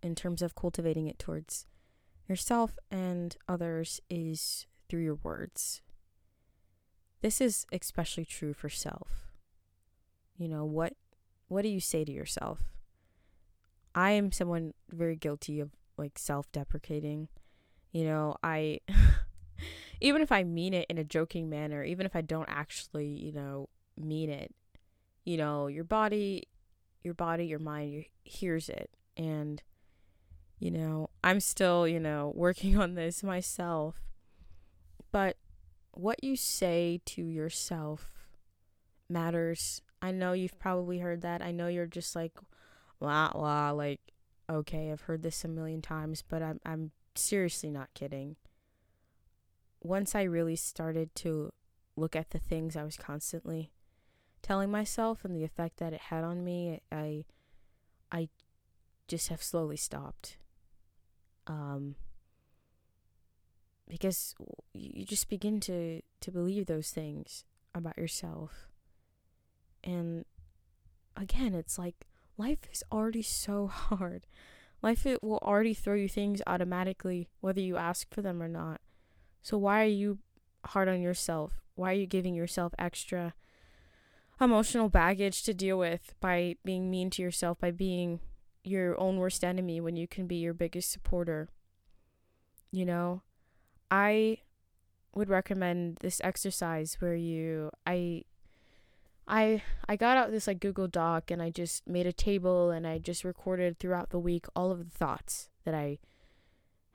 [0.00, 1.66] in terms of cultivating it towards
[2.28, 5.82] yourself and others is through your words.
[7.22, 9.26] This is especially true for self.
[10.38, 10.92] You know, what
[11.48, 12.60] what do you say to yourself?
[13.96, 17.26] I am someone very guilty of like self deprecating.
[17.90, 18.78] You know, I,
[20.00, 23.32] even if I mean it in a joking manner, even if I don't actually, you
[23.32, 24.54] know, mean it,
[25.24, 26.44] you know, your body,
[27.06, 28.90] your body, your mind hears it.
[29.16, 29.62] And,
[30.58, 33.94] you know, I'm still, you know, working on this myself.
[35.10, 35.38] But
[35.92, 38.10] what you say to yourself
[39.08, 41.42] matters I know you've probably heard that.
[41.42, 42.32] I know you're just like,
[43.00, 44.00] wow, wow, like,
[44.48, 48.36] okay, I've heard this a million times, but I'm, I'm seriously not kidding.
[49.82, 51.50] Once I really started to
[51.96, 53.70] look at the things I was constantly
[54.46, 57.24] telling myself and the effect that it had on me, I,
[58.12, 58.28] I
[59.08, 60.36] just have slowly stopped.
[61.46, 61.96] Um,
[63.88, 64.34] because
[64.72, 67.44] you just begin to, to believe those things
[67.74, 68.68] about yourself
[69.86, 70.24] and
[71.16, 74.26] again, it's like life is already so hard.
[74.82, 78.80] Life it will already throw you things automatically whether you ask for them or not.
[79.42, 80.18] So why are you
[80.66, 81.62] hard on yourself?
[81.76, 83.34] Why are you giving yourself extra
[84.40, 88.20] emotional baggage to deal with by being mean to yourself, by being
[88.64, 91.48] your own worst enemy when you can be your biggest supporter?
[92.70, 93.22] You know,
[93.90, 94.38] I
[95.14, 98.24] would recommend this exercise where you I
[99.26, 102.86] I I got out this like Google Doc and I just made a table and
[102.86, 105.98] I just recorded throughout the week all of the thoughts that I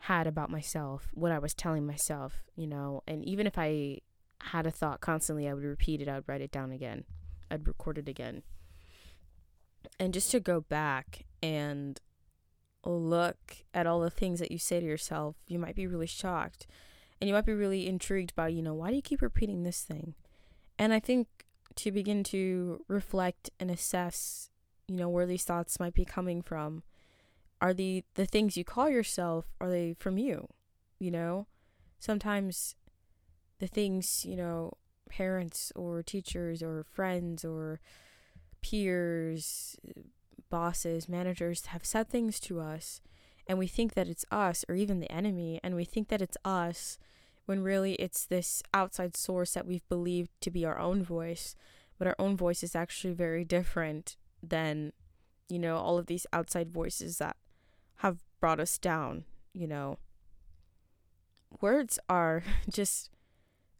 [0.05, 3.99] had about myself, what I was telling myself, you know, and even if I
[4.39, 7.03] had a thought constantly, I would repeat it, I would write it down again,
[7.51, 8.43] I'd record it again.
[9.99, 11.99] And just to go back and
[12.83, 16.65] look at all the things that you say to yourself, you might be really shocked
[17.19, 19.81] and you might be really intrigued by, you know, why do you keep repeating this
[19.81, 20.15] thing?
[20.79, 21.27] And I think
[21.75, 24.49] to begin to reflect and assess,
[24.87, 26.83] you know, where these thoughts might be coming from
[27.61, 30.47] are the the things you call yourself are they from you
[30.99, 31.45] you know
[31.99, 32.75] sometimes
[33.59, 34.73] the things you know
[35.11, 37.79] parents or teachers or friends or
[38.61, 39.75] peers
[40.49, 43.01] bosses managers have said things to us
[43.47, 46.37] and we think that it's us or even the enemy and we think that it's
[46.43, 46.97] us
[47.45, 51.55] when really it's this outside source that we've believed to be our own voice
[51.97, 54.91] but our own voice is actually very different than
[55.49, 57.35] you know all of these outside voices that
[58.01, 59.97] have brought us down, you know.
[61.61, 63.09] Words are just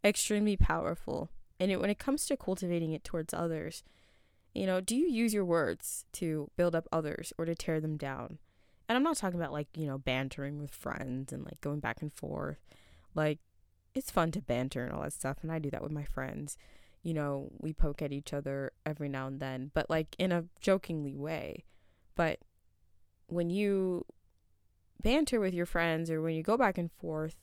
[0.04, 1.30] extremely powerful.
[1.60, 3.84] And it, when it comes to cultivating it towards others,
[4.54, 7.96] you know, do you use your words to build up others or to tear them
[7.96, 8.38] down?
[8.88, 12.02] And I'm not talking about like, you know, bantering with friends and like going back
[12.02, 12.58] and forth.
[13.14, 13.38] Like,
[13.94, 15.38] it's fun to banter and all that stuff.
[15.42, 16.56] And I do that with my friends.
[17.02, 20.44] You know, we poke at each other every now and then, but like in a
[20.60, 21.64] jokingly way.
[22.14, 22.40] But
[23.26, 24.04] when you
[25.02, 27.36] banter with your friends or when you go back and forth,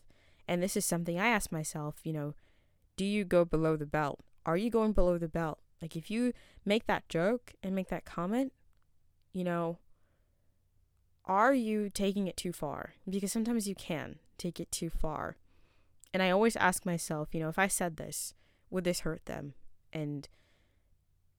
[0.47, 2.35] and this is something I ask myself, you know,
[2.99, 4.19] do you go below the belt?
[4.45, 5.59] Are you going below the belt?
[5.81, 6.33] Like if you
[6.65, 8.51] make that joke and make that comment,
[9.31, 9.77] you know,
[11.23, 12.95] are you taking it too far?
[13.09, 15.37] Because sometimes you can take it too far.
[16.13, 18.33] And I always ask myself, you know, if I said this,
[18.69, 19.53] would this hurt them?
[19.93, 20.27] And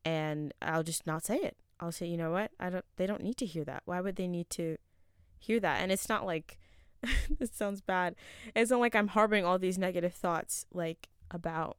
[0.03, 1.59] and I'll just not say it.
[1.79, 2.53] I'll say, you know what?
[2.59, 3.83] I don't they don't need to hear that.
[3.85, 4.79] Why would they need to
[5.39, 5.83] hear that?
[5.83, 6.57] And it's not like
[7.39, 8.15] this sounds bad.
[8.57, 11.77] It's not like I'm harboring all these negative thoughts like about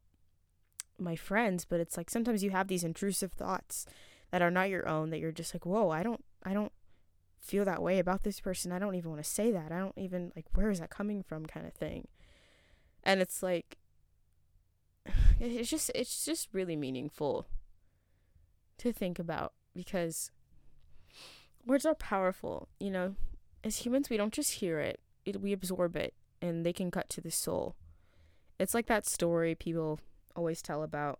[0.98, 3.86] my friends, but it's like sometimes you have these intrusive thoughts
[4.30, 6.72] that are not your own that you're just like, "Whoa, I don't I don't
[7.40, 8.72] feel that way about this person.
[8.72, 9.72] I don't even want to say that.
[9.72, 12.08] I don't even like where is that coming from kind of thing."
[13.04, 13.78] And it's like
[15.40, 17.46] it's just it's just really meaningful
[18.78, 20.30] to think about because
[21.66, 22.68] words are powerful.
[22.80, 23.14] You know,
[23.64, 27.08] as humans, we don't just hear it, it we absorb it, and they can cut
[27.10, 27.76] to the soul.
[28.62, 29.98] It's like that story people
[30.36, 31.18] always tell about.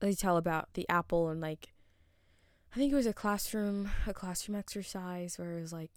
[0.00, 1.74] They tell about the apple and like,
[2.72, 5.90] I think it was a classroom a classroom exercise where it was like,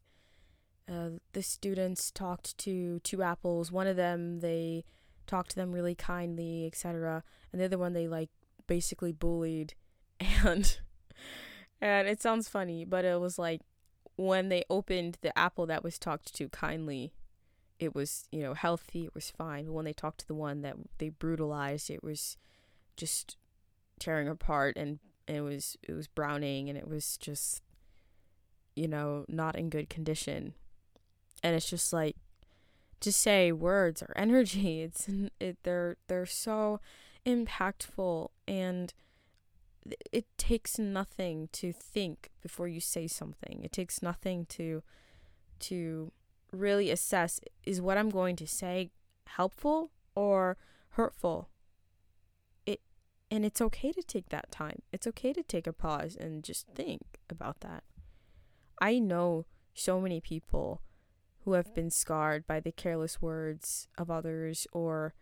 [0.91, 3.71] uh, the students talked to two apples.
[3.71, 4.83] One of them they
[5.25, 7.23] talked to them really kindly, etc.
[7.53, 8.29] And the other one they like
[8.67, 9.73] basically bullied
[10.19, 10.79] and
[11.79, 13.61] and it sounds funny, but it was like
[14.17, 17.13] when they opened the apple that was talked to kindly,
[17.79, 19.65] it was, you know, healthy, it was fine.
[19.65, 22.37] But when they talked to the one that they brutalized, it was
[22.95, 23.37] just
[23.99, 27.61] tearing apart and it was it was browning and it was just
[28.75, 30.53] you know, not in good condition.
[31.41, 32.17] And it's just like
[32.99, 35.09] to say words or energy, it's
[35.39, 36.79] it they're they're so
[37.25, 38.93] impactful and
[40.11, 43.61] it takes nothing to think before you say something.
[43.63, 44.83] It takes nothing to
[45.59, 46.11] to
[46.55, 48.89] really assess is what I'm going to say
[49.27, 50.57] helpful or
[50.91, 51.49] hurtful.
[52.65, 52.81] It
[53.29, 54.81] and it's okay to take that time.
[54.91, 57.83] It's okay to take a pause and just think about that.
[58.81, 60.81] I know so many people
[61.43, 65.13] who have been scarred by the careless words of others or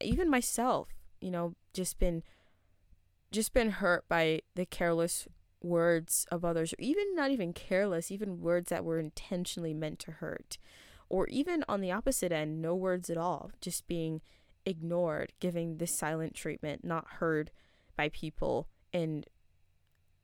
[0.00, 0.88] even myself,
[1.20, 2.22] you know, just been
[3.30, 5.28] just been hurt by the careless
[5.62, 10.12] words of others, or even not even careless, even words that were intentionally meant to
[10.12, 10.58] hurt.
[11.08, 14.20] Or even on the opposite end, no words at all, just being
[14.64, 17.50] ignored, giving this silent treatment, not heard
[17.96, 18.68] by people.
[18.92, 19.26] And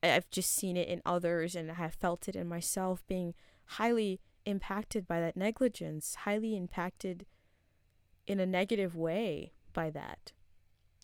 [0.03, 3.35] I've just seen it in others and I have felt it in myself being
[3.65, 7.27] highly impacted by that negligence, highly impacted
[8.27, 10.33] in a negative way by that.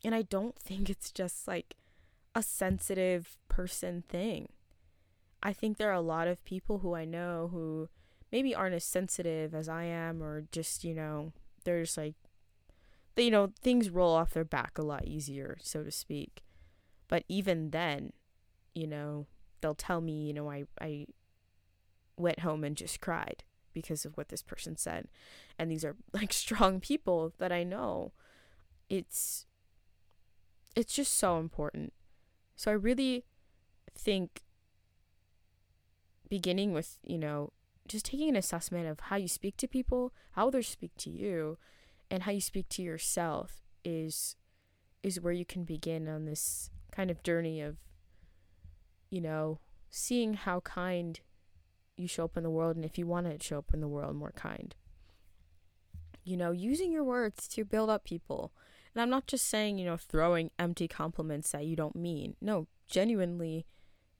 [0.04, 1.76] And I don't think it's just like
[2.34, 4.48] a sensitive person thing.
[5.42, 7.88] I think there are a lot of people who I know who
[8.30, 11.32] maybe aren't as sensitive as I am, or just, you know,
[11.64, 12.14] they're just like,
[13.14, 16.42] they, you know, things roll off their back a lot easier, so to speak.
[17.08, 18.14] But even then,
[18.74, 19.26] you know,
[19.60, 21.06] they'll tell me, you know, I, I
[22.16, 23.44] went home and just cried
[23.74, 25.08] because of what this person said.
[25.58, 28.12] And these are like strong people that I know.
[28.88, 29.44] It's,
[30.74, 31.92] it's just so important
[32.62, 33.24] so I really
[33.94, 34.42] think
[36.28, 37.52] beginning with, you know,
[37.86, 41.58] just taking an assessment of how you speak to people, how others speak to you,
[42.10, 44.36] and how you speak to yourself is
[45.02, 47.76] is where you can begin on this kind of journey of
[49.12, 51.20] you know, seeing how kind
[51.98, 53.86] you show up in the world and if you want to show up in the
[53.86, 54.74] world more kind.
[56.24, 58.52] You know, using your words to build up people.
[58.94, 62.36] And I'm not just saying, you know, throwing empty compliments that you don't mean.
[62.40, 63.66] No, genuinely,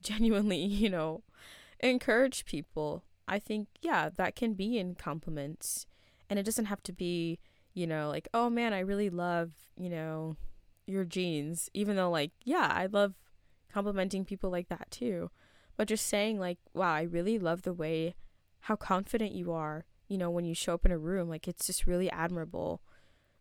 [0.02, 1.22] genuinely, you know,
[1.80, 3.04] encourage people.
[3.28, 5.86] I think, yeah, that can be in compliments.
[6.28, 7.38] And it doesn't have to be,
[7.74, 10.36] you know, like, oh man, I really love, you know,
[10.86, 11.70] your jeans.
[11.74, 13.14] Even though, like, yeah, I love
[13.72, 15.30] complimenting people like that too.
[15.76, 18.14] But just saying, like, wow, I really love the way
[18.60, 21.28] how confident you are, you know, when you show up in a room.
[21.28, 22.82] Like, it's just really admirable.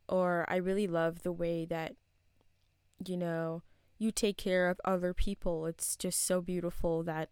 [0.07, 1.95] Or I really love the way that,
[3.05, 3.63] you know,
[4.01, 5.67] you take care of other people.
[5.67, 7.29] It's just so beautiful that,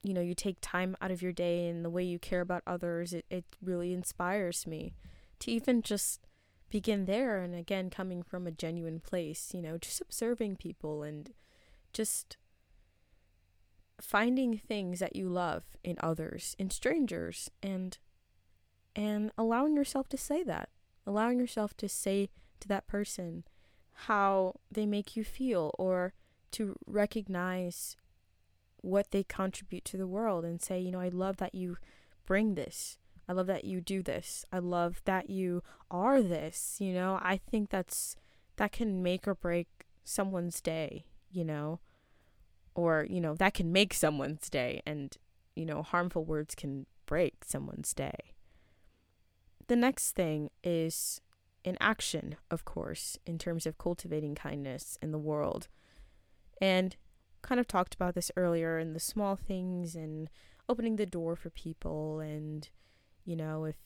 [0.00, 2.62] you know, you take time out of your day and the way you care about
[2.68, 3.12] others.
[3.12, 4.94] It, it really inspires me
[5.40, 6.28] to even just
[6.70, 7.38] begin there.
[7.38, 11.32] And again, coming from a genuine place, you know, just observing people and
[11.92, 12.36] just
[14.00, 17.98] finding things that you love in others, in strangers, and
[18.94, 20.68] and allowing yourself to say that.
[21.04, 22.28] Allowing yourself to say
[22.60, 23.42] to that person
[23.92, 26.14] how they make you feel or
[26.52, 27.96] to recognize
[28.82, 31.76] what they contribute to the world and say, you know, I love that you
[32.26, 32.96] bring this.
[33.28, 34.44] I love that you do this.
[34.52, 36.78] I love that you are this.
[36.80, 38.16] You know, I think that's
[38.56, 39.68] that can make or break
[40.04, 41.80] someone's day you know,
[42.74, 45.16] or, you know, that can make someone's day, and,
[45.54, 48.34] you know, harmful words can break someone's day.
[49.68, 51.20] The next thing is
[51.64, 55.68] an action, of course, in terms of cultivating kindness in the world.
[56.60, 56.96] And
[57.42, 60.28] kind of talked about this earlier in the small things and
[60.68, 62.68] opening the door for people and
[63.24, 63.76] you know if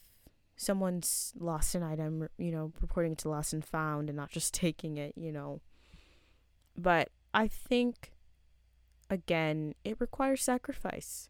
[0.56, 4.52] someone's lost an item you know reporting it to lost and found and not just
[4.64, 5.60] taking it you know
[6.76, 8.12] but I think,
[9.10, 11.28] again, it requires sacrifice.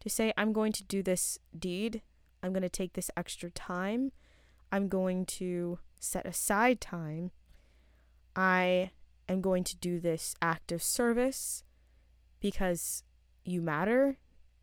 [0.00, 2.02] To say, I'm going to do this deed,
[2.42, 4.12] I'm going to take this extra time,
[4.72, 7.30] I'm going to set aside time,
[8.34, 8.90] I
[9.28, 11.64] am going to do this act of service
[12.40, 13.02] because
[13.44, 14.18] you matter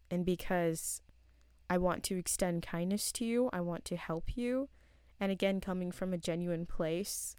[0.10, 1.02] and because
[1.70, 4.70] I want to extend kindness to you, I want to help you.
[5.20, 7.36] And again, coming from a genuine place.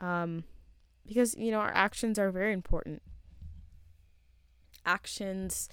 [0.00, 0.44] Um,
[1.06, 3.02] because you know our actions are very important
[4.86, 5.68] actions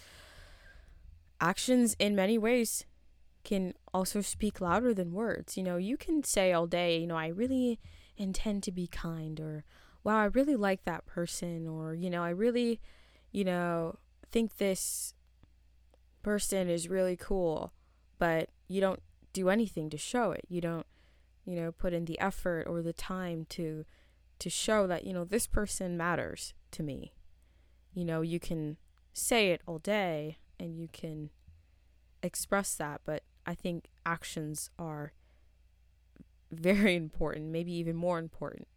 [1.40, 2.86] actions in many ways
[3.44, 7.18] can also speak louder than words you know you can say all day you know
[7.18, 7.80] i really
[8.18, 9.64] intend to be kind or
[10.04, 12.80] wow i really like that person or you know i really
[13.32, 13.98] you know
[14.32, 15.14] think this
[16.22, 17.74] person is really cool
[18.20, 19.02] but you don't
[19.34, 20.86] do anything to show it you don't
[21.46, 23.86] you know put in the effort or the time to
[24.42, 27.14] to show that, you know, this person matters to me.
[27.94, 28.78] You know, you can
[29.14, 31.30] say it all day and you can
[32.24, 35.14] express that, but I think actions are
[36.52, 38.68] very important, maybe even more important.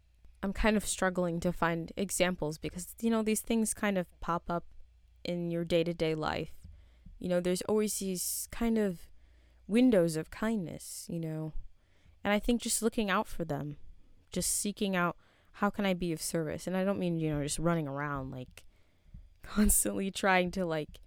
[0.41, 4.43] I'm kind of struggling to find examples because, you know, these things kind of pop
[4.49, 4.65] up
[5.23, 6.53] in your day to day life.
[7.19, 9.07] You know, there's always these kind of
[9.67, 11.53] windows of kindness, you know,
[12.23, 13.77] and I think just looking out for them,
[14.31, 15.15] just seeking out
[15.53, 16.67] how can I be of service?
[16.67, 18.65] And I don't mean, you know, just running around like
[19.43, 20.99] constantly trying to like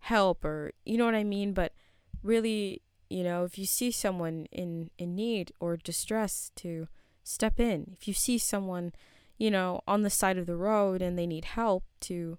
[0.00, 1.72] help or you know what I mean, but
[2.22, 6.88] really, you know, if you see someone in in need or distress to
[7.28, 7.96] step in.
[8.00, 8.92] If you see someone,
[9.36, 12.38] you know, on the side of the road and they need help to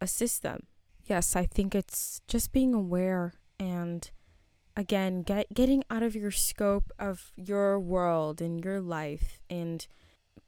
[0.00, 0.66] assist them.
[1.04, 4.08] Yes, I think it's just being aware and
[4.76, 9.86] again, get getting out of your scope of your world and your life and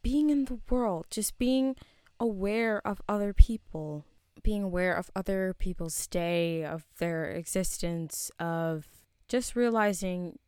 [0.03, 1.75] being in the world, just being
[2.21, 4.05] aware of other people,
[4.43, 8.87] being aware of other people's day, of their existence, of
[9.29, 10.39] just realizing,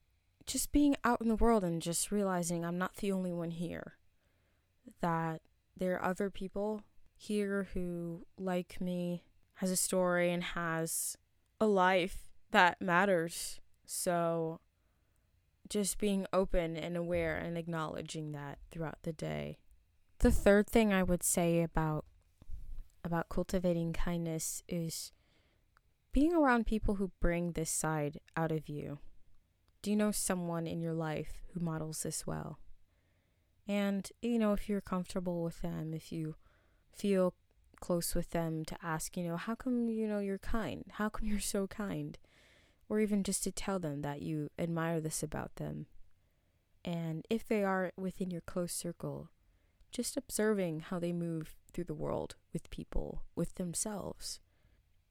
[0.47, 3.95] just being out in the world and just realizing I'm not the only one here.
[5.01, 5.43] That
[5.77, 6.83] there are other people
[7.17, 9.23] here who, like me,
[9.55, 11.17] has a story and has
[11.61, 13.61] a life that matters.
[13.87, 14.61] So
[15.69, 19.59] just being open and aware and acknowledging that throughout the day.
[20.19, 22.05] The third thing I would say about
[23.03, 25.13] about cultivating kindness is
[26.13, 28.99] being around people who bring this side out of you.
[29.83, 32.59] Do you know someone in your life who models this well?
[33.67, 36.35] And, you know, if you're comfortable with them, if you
[36.93, 37.35] feel
[37.81, 40.85] close with them, to ask, you know, how come, you know, you're kind?
[40.93, 42.19] How come you're so kind?
[42.91, 45.87] or even just to tell them that you admire this about them.
[46.85, 49.31] And if they are within your close circle,
[49.93, 54.41] just observing how they move through the world with people, with themselves.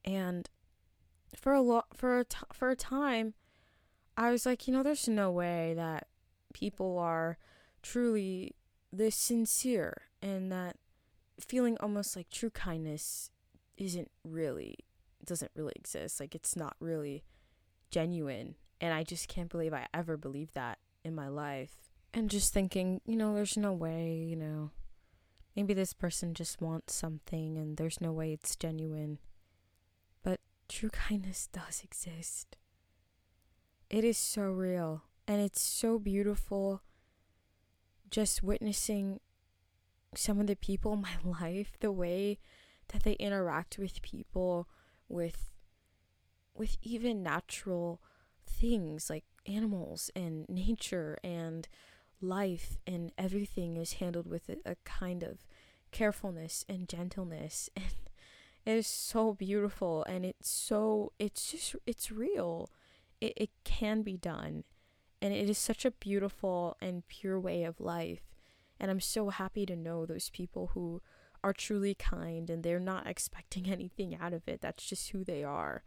[0.04, 0.48] And
[1.40, 3.34] for a lot for a t- for a time
[4.20, 6.08] I was like, you know, there's no way that
[6.52, 7.38] people are
[7.82, 8.54] truly
[8.92, 10.76] this sincere and that
[11.40, 13.30] feeling almost like true kindness
[13.78, 14.76] isn't really
[15.24, 16.20] doesn't really exist.
[16.20, 17.24] Like it's not really
[17.90, 18.56] genuine.
[18.78, 21.72] And I just can't believe I ever believed that in my life.
[22.12, 24.70] And just thinking, you know, there's no way, you know,
[25.56, 29.18] maybe this person just wants something and there's no way it's genuine.
[30.70, 32.56] True kindness does exist.
[33.90, 36.82] It is so real and it's so beautiful
[38.08, 39.18] just witnessing
[40.14, 42.38] some of the people in my life, the way
[42.92, 44.68] that they interact with people,
[45.08, 45.50] with
[46.54, 48.00] with even natural
[48.46, 51.66] things like animals and nature and
[52.20, 55.38] life and everything is handled with a, a kind of
[55.90, 58.09] carefulness and gentleness and
[58.70, 62.70] it is so beautiful and it's so it's just it's real.
[63.20, 64.64] It, it can be done
[65.20, 68.22] and it is such a beautiful and pure way of life
[68.78, 71.02] and i'm so happy to know those people who
[71.44, 74.60] are truly kind and they're not expecting anything out of it.
[74.60, 75.82] That's just who they are.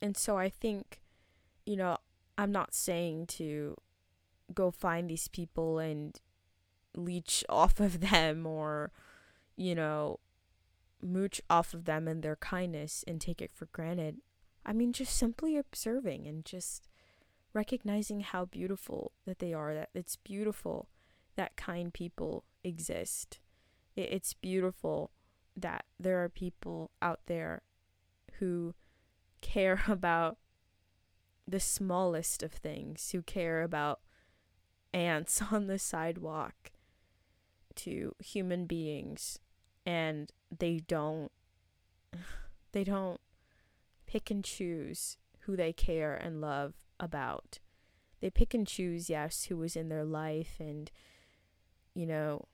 [0.00, 1.00] And so i think
[1.64, 1.96] you know
[2.36, 3.76] i'm not saying to
[4.52, 6.18] go find these people and
[6.96, 8.90] leech off of them or,
[9.56, 10.18] you know,
[11.02, 14.18] mooch off of them and their kindness and take it for granted.
[14.64, 16.88] I mean, just simply observing and just
[17.52, 20.88] recognizing how beautiful that they are, that it's beautiful
[21.36, 23.40] that kind people exist.
[23.96, 25.10] It's beautiful
[25.56, 27.62] that there are people out there
[28.34, 28.74] who
[29.40, 30.38] care about
[31.46, 34.00] the smallest of things, who care about
[34.94, 36.70] ants on the sidewalk
[37.74, 39.38] to human beings
[39.84, 41.30] and they don't
[42.72, 43.20] they don't
[44.06, 47.58] pick and choose who they care and love about.
[48.20, 50.90] They pick and choose, yes, who is in their life and
[51.94, 52.46] you know,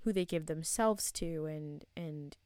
[0.00, 2.36] who they give themselves to and and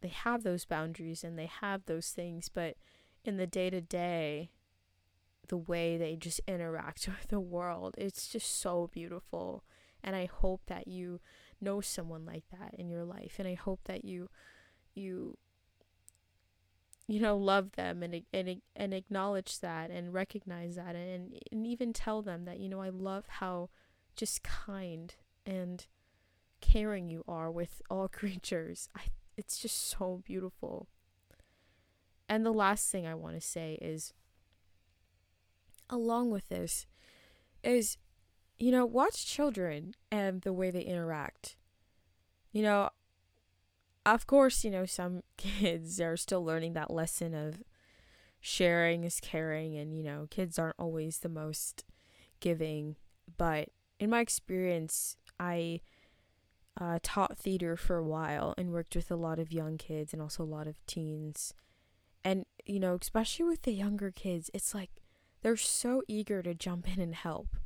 [0.00, 2.76] they have those boundaries and they have those things, but
[3.24, 4.50] in the day to day,
[5.48, 7.94] the way they just interact with the world.
[7.96, 9.64] It's just so beautiful.
[10.04, 11.20] And I hope that you
[11.62, 14.28] know someone like that in your life and I hope that you
[14.94, 15.36] you
[17.08, 21.92] you know love them and and and acknowledge that and recognize that and and even
[21.92, 23.70] tell them that you know I love how
[24.16, 25.14] just kind
[25.46, 25.86] and
[26.60, 28.88] caring you are with all creatures.
[28.96, 29.02] I
[29.36, 30.88] it's just so beautiful.
[32.28, 34.12] And the last thing I want to say is
[35.90, 36.86] along with this
[37.62, 37.98] is
[38.62, 41.56] you know watch children and the way they interact.
[42.52, 42.90] You know
[44.06, 47.62] of course you know some kids are still learning that lesson of
[48.40, 51.84] sharing is caring and you know kids aren't always the most
[52.38, 52.94] giving.
[53.36, 55.80] But in my experience i
[56.80, 60.22] uh, taught theater for a while and worked with a lot of young kids and
[60.22, 61.52] also a lot of teens.
[62.24, 64.90] And you know especially with the younger kids it's like
[65.42, 67.56] they're so eager to jump in and help.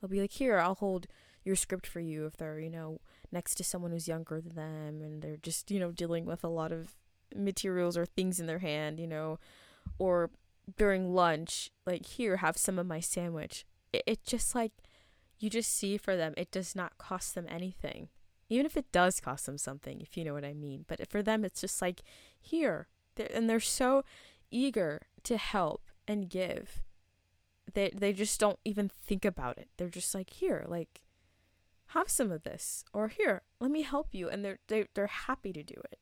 [0.00, 1.06] They'll be like, "Here, I'll hold
[1.44, 3.00] your script for you." If they're, you know,
[3.32, 6.48] next to someone who's younger than them and they're just, you know, dealing with a
[6.48, 6.96] lot of
[7.34, 9.38] materials or things in their hand, you know,
[9.98, 10.30] or
[10.76, 14.72] during lunch, like, "Here, have some of my sandwich." It, it just like
[15.40, 18.08] you just see for them, it does not cost them anything.
[18.50, 20.84] Even if it does cost them something, if you know what I mean.
[20.86, 22.02] But for them, it's just like,
[22.38, 22.88] here.
[23.16, 24.04] They're, and they're so
[24.50, 26.82] eager to help and give
[27.74, 29.68] they they just don't even think about it.
[29.76, 31.02] They're just like, "Here, like
[31.88, 35.52] have some of this." Or, "Here, let me help you." And they're they they're happy
[35.52, 35.98] to do it.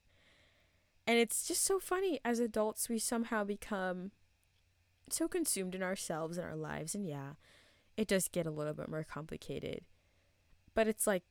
[1.06, 4.12] And it's just so funny as adults we somehow become
[5.10, 7.32] so consumed in ourselves and our lives and yeah,
[7.96, 9.84] it does get a little bit more complicated.
[10.74, 11.24] But it's like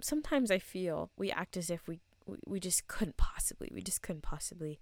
[0.00, 4.02] sometimes I feel we act as if we we, we just couldn't possibly we just
[4.02, 4.80] couldn't possibly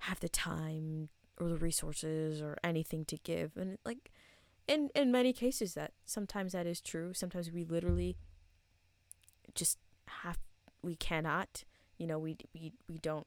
[0.00, 1.08] have the time
[1.38, 4.10] or the resources or anything to give and like
[4.68, 7.12] in in many cases that sometimes that is true.
[7.14, 8.16] Sometimes we literally
[9.54, 9.78] just
[10.22, 10.38] have
[10.82, 11.64] we cannot
[11.98, 13.26] you know we we we don't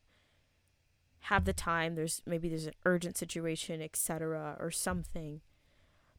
[1.22, 1.96] have the time.
[1.96, 5.42] There's maybe there's an urgent situation etc or something.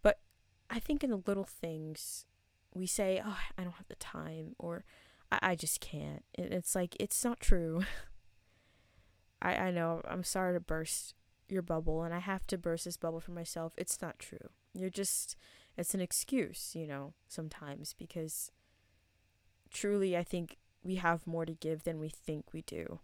[0.03, 0.21] But
[0.69, 2.27] i think in the little things
[2.75, 4.85] we say oh i don't have the time or
[5.33, 6.25] i, I just can't.
[6.37, 7.85] And it's like it's not true.
[9.43, 11.15] I i know i'm sorry to burst
[11.51, 13.75] your bubble and I have to burst this bubble for myself.
[13.77, 14.51] It's not true.
[14.75, 15.37] You're just
[15.77, 18.51] it's an excuse, you know, sometimes because
[19.71, 23.01] truly I think we have more to give than we think we do.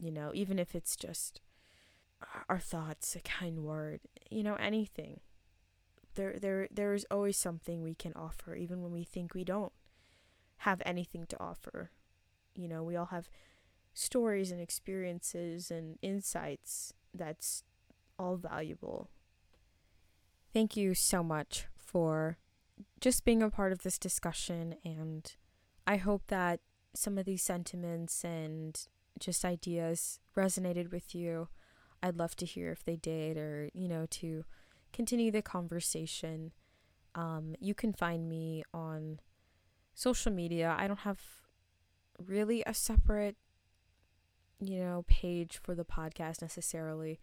[0.00, 1.40] You know, even if it's just
[2.48, 4.00] our thoughts, a kind word,
[4.30, 5.20] you know, anything.
[6.14, 9.72] There there there is always something we can offer even when we think we don't
[10.58, 11.90] have anything to offer.
[12.54, 13.30] You know, we all have
[13.94, 17.64] stories and experiences and insights that's
[18.18, 19.08] all valuable.
[20.52, 22.38] Thank you so much for
[23.00, 25.34] just being a part of this discussion and
[25.86, 26.60] I hope that
[26.94, 28.78] some of these sentiments and
[29.18, 31.48] just ideas resonated with you.
[32.02, 34.44] I'd love to hear if they did or, you know, to
[34.92, 36.52] continue the conversation.
[37.14, 39.20] Um, you can find me on
[39.94, 40.74] social media.
[40.78, 41.20] I don't have
[42.18, 43.36] really a separate,
[44.62, 47.18] you know, page for the podcast necessarily,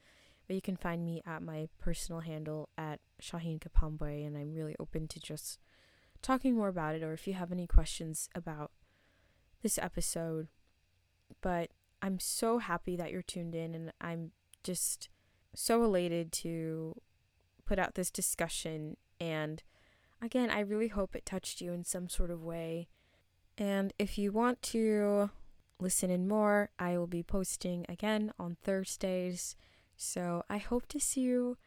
[0.48, 4.76] but you can find me at my personal handle at Shaheen Kapambwe, and I'm really
[4.80, 5.60] open to just
[6.22, 8.72] talking more about it or if you have any questions about
[9.62, 10.48] this episode.
[11.42, 11.70] But
[12.02, 14.32] I'm so happy that you're tuned in, and I'm
[14.64, 15.10] just
[15.56, 17.02] so elated to
[17.66, 18.98] put out this discussion.
[19.20, 19.64] And
[20.22, 22.90] again, I really hope it touched you in some sort of way.
[23.58, 25.30] And if you want to
[25.80, 29.56] listen in more, I will be posting again on Thursdays.
[29.96, 31.58] So I hope to see you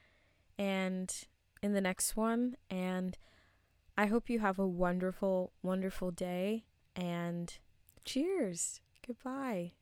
[0.59, 1.13] and
[1.63, 3.17] in the next one and
[3.97, 6.65] I hope you have a wonderful wonderful day
[6.97, 7.59] and
[8.05, 8.81] Cheers.
[9.07, 9.73] Goodbye.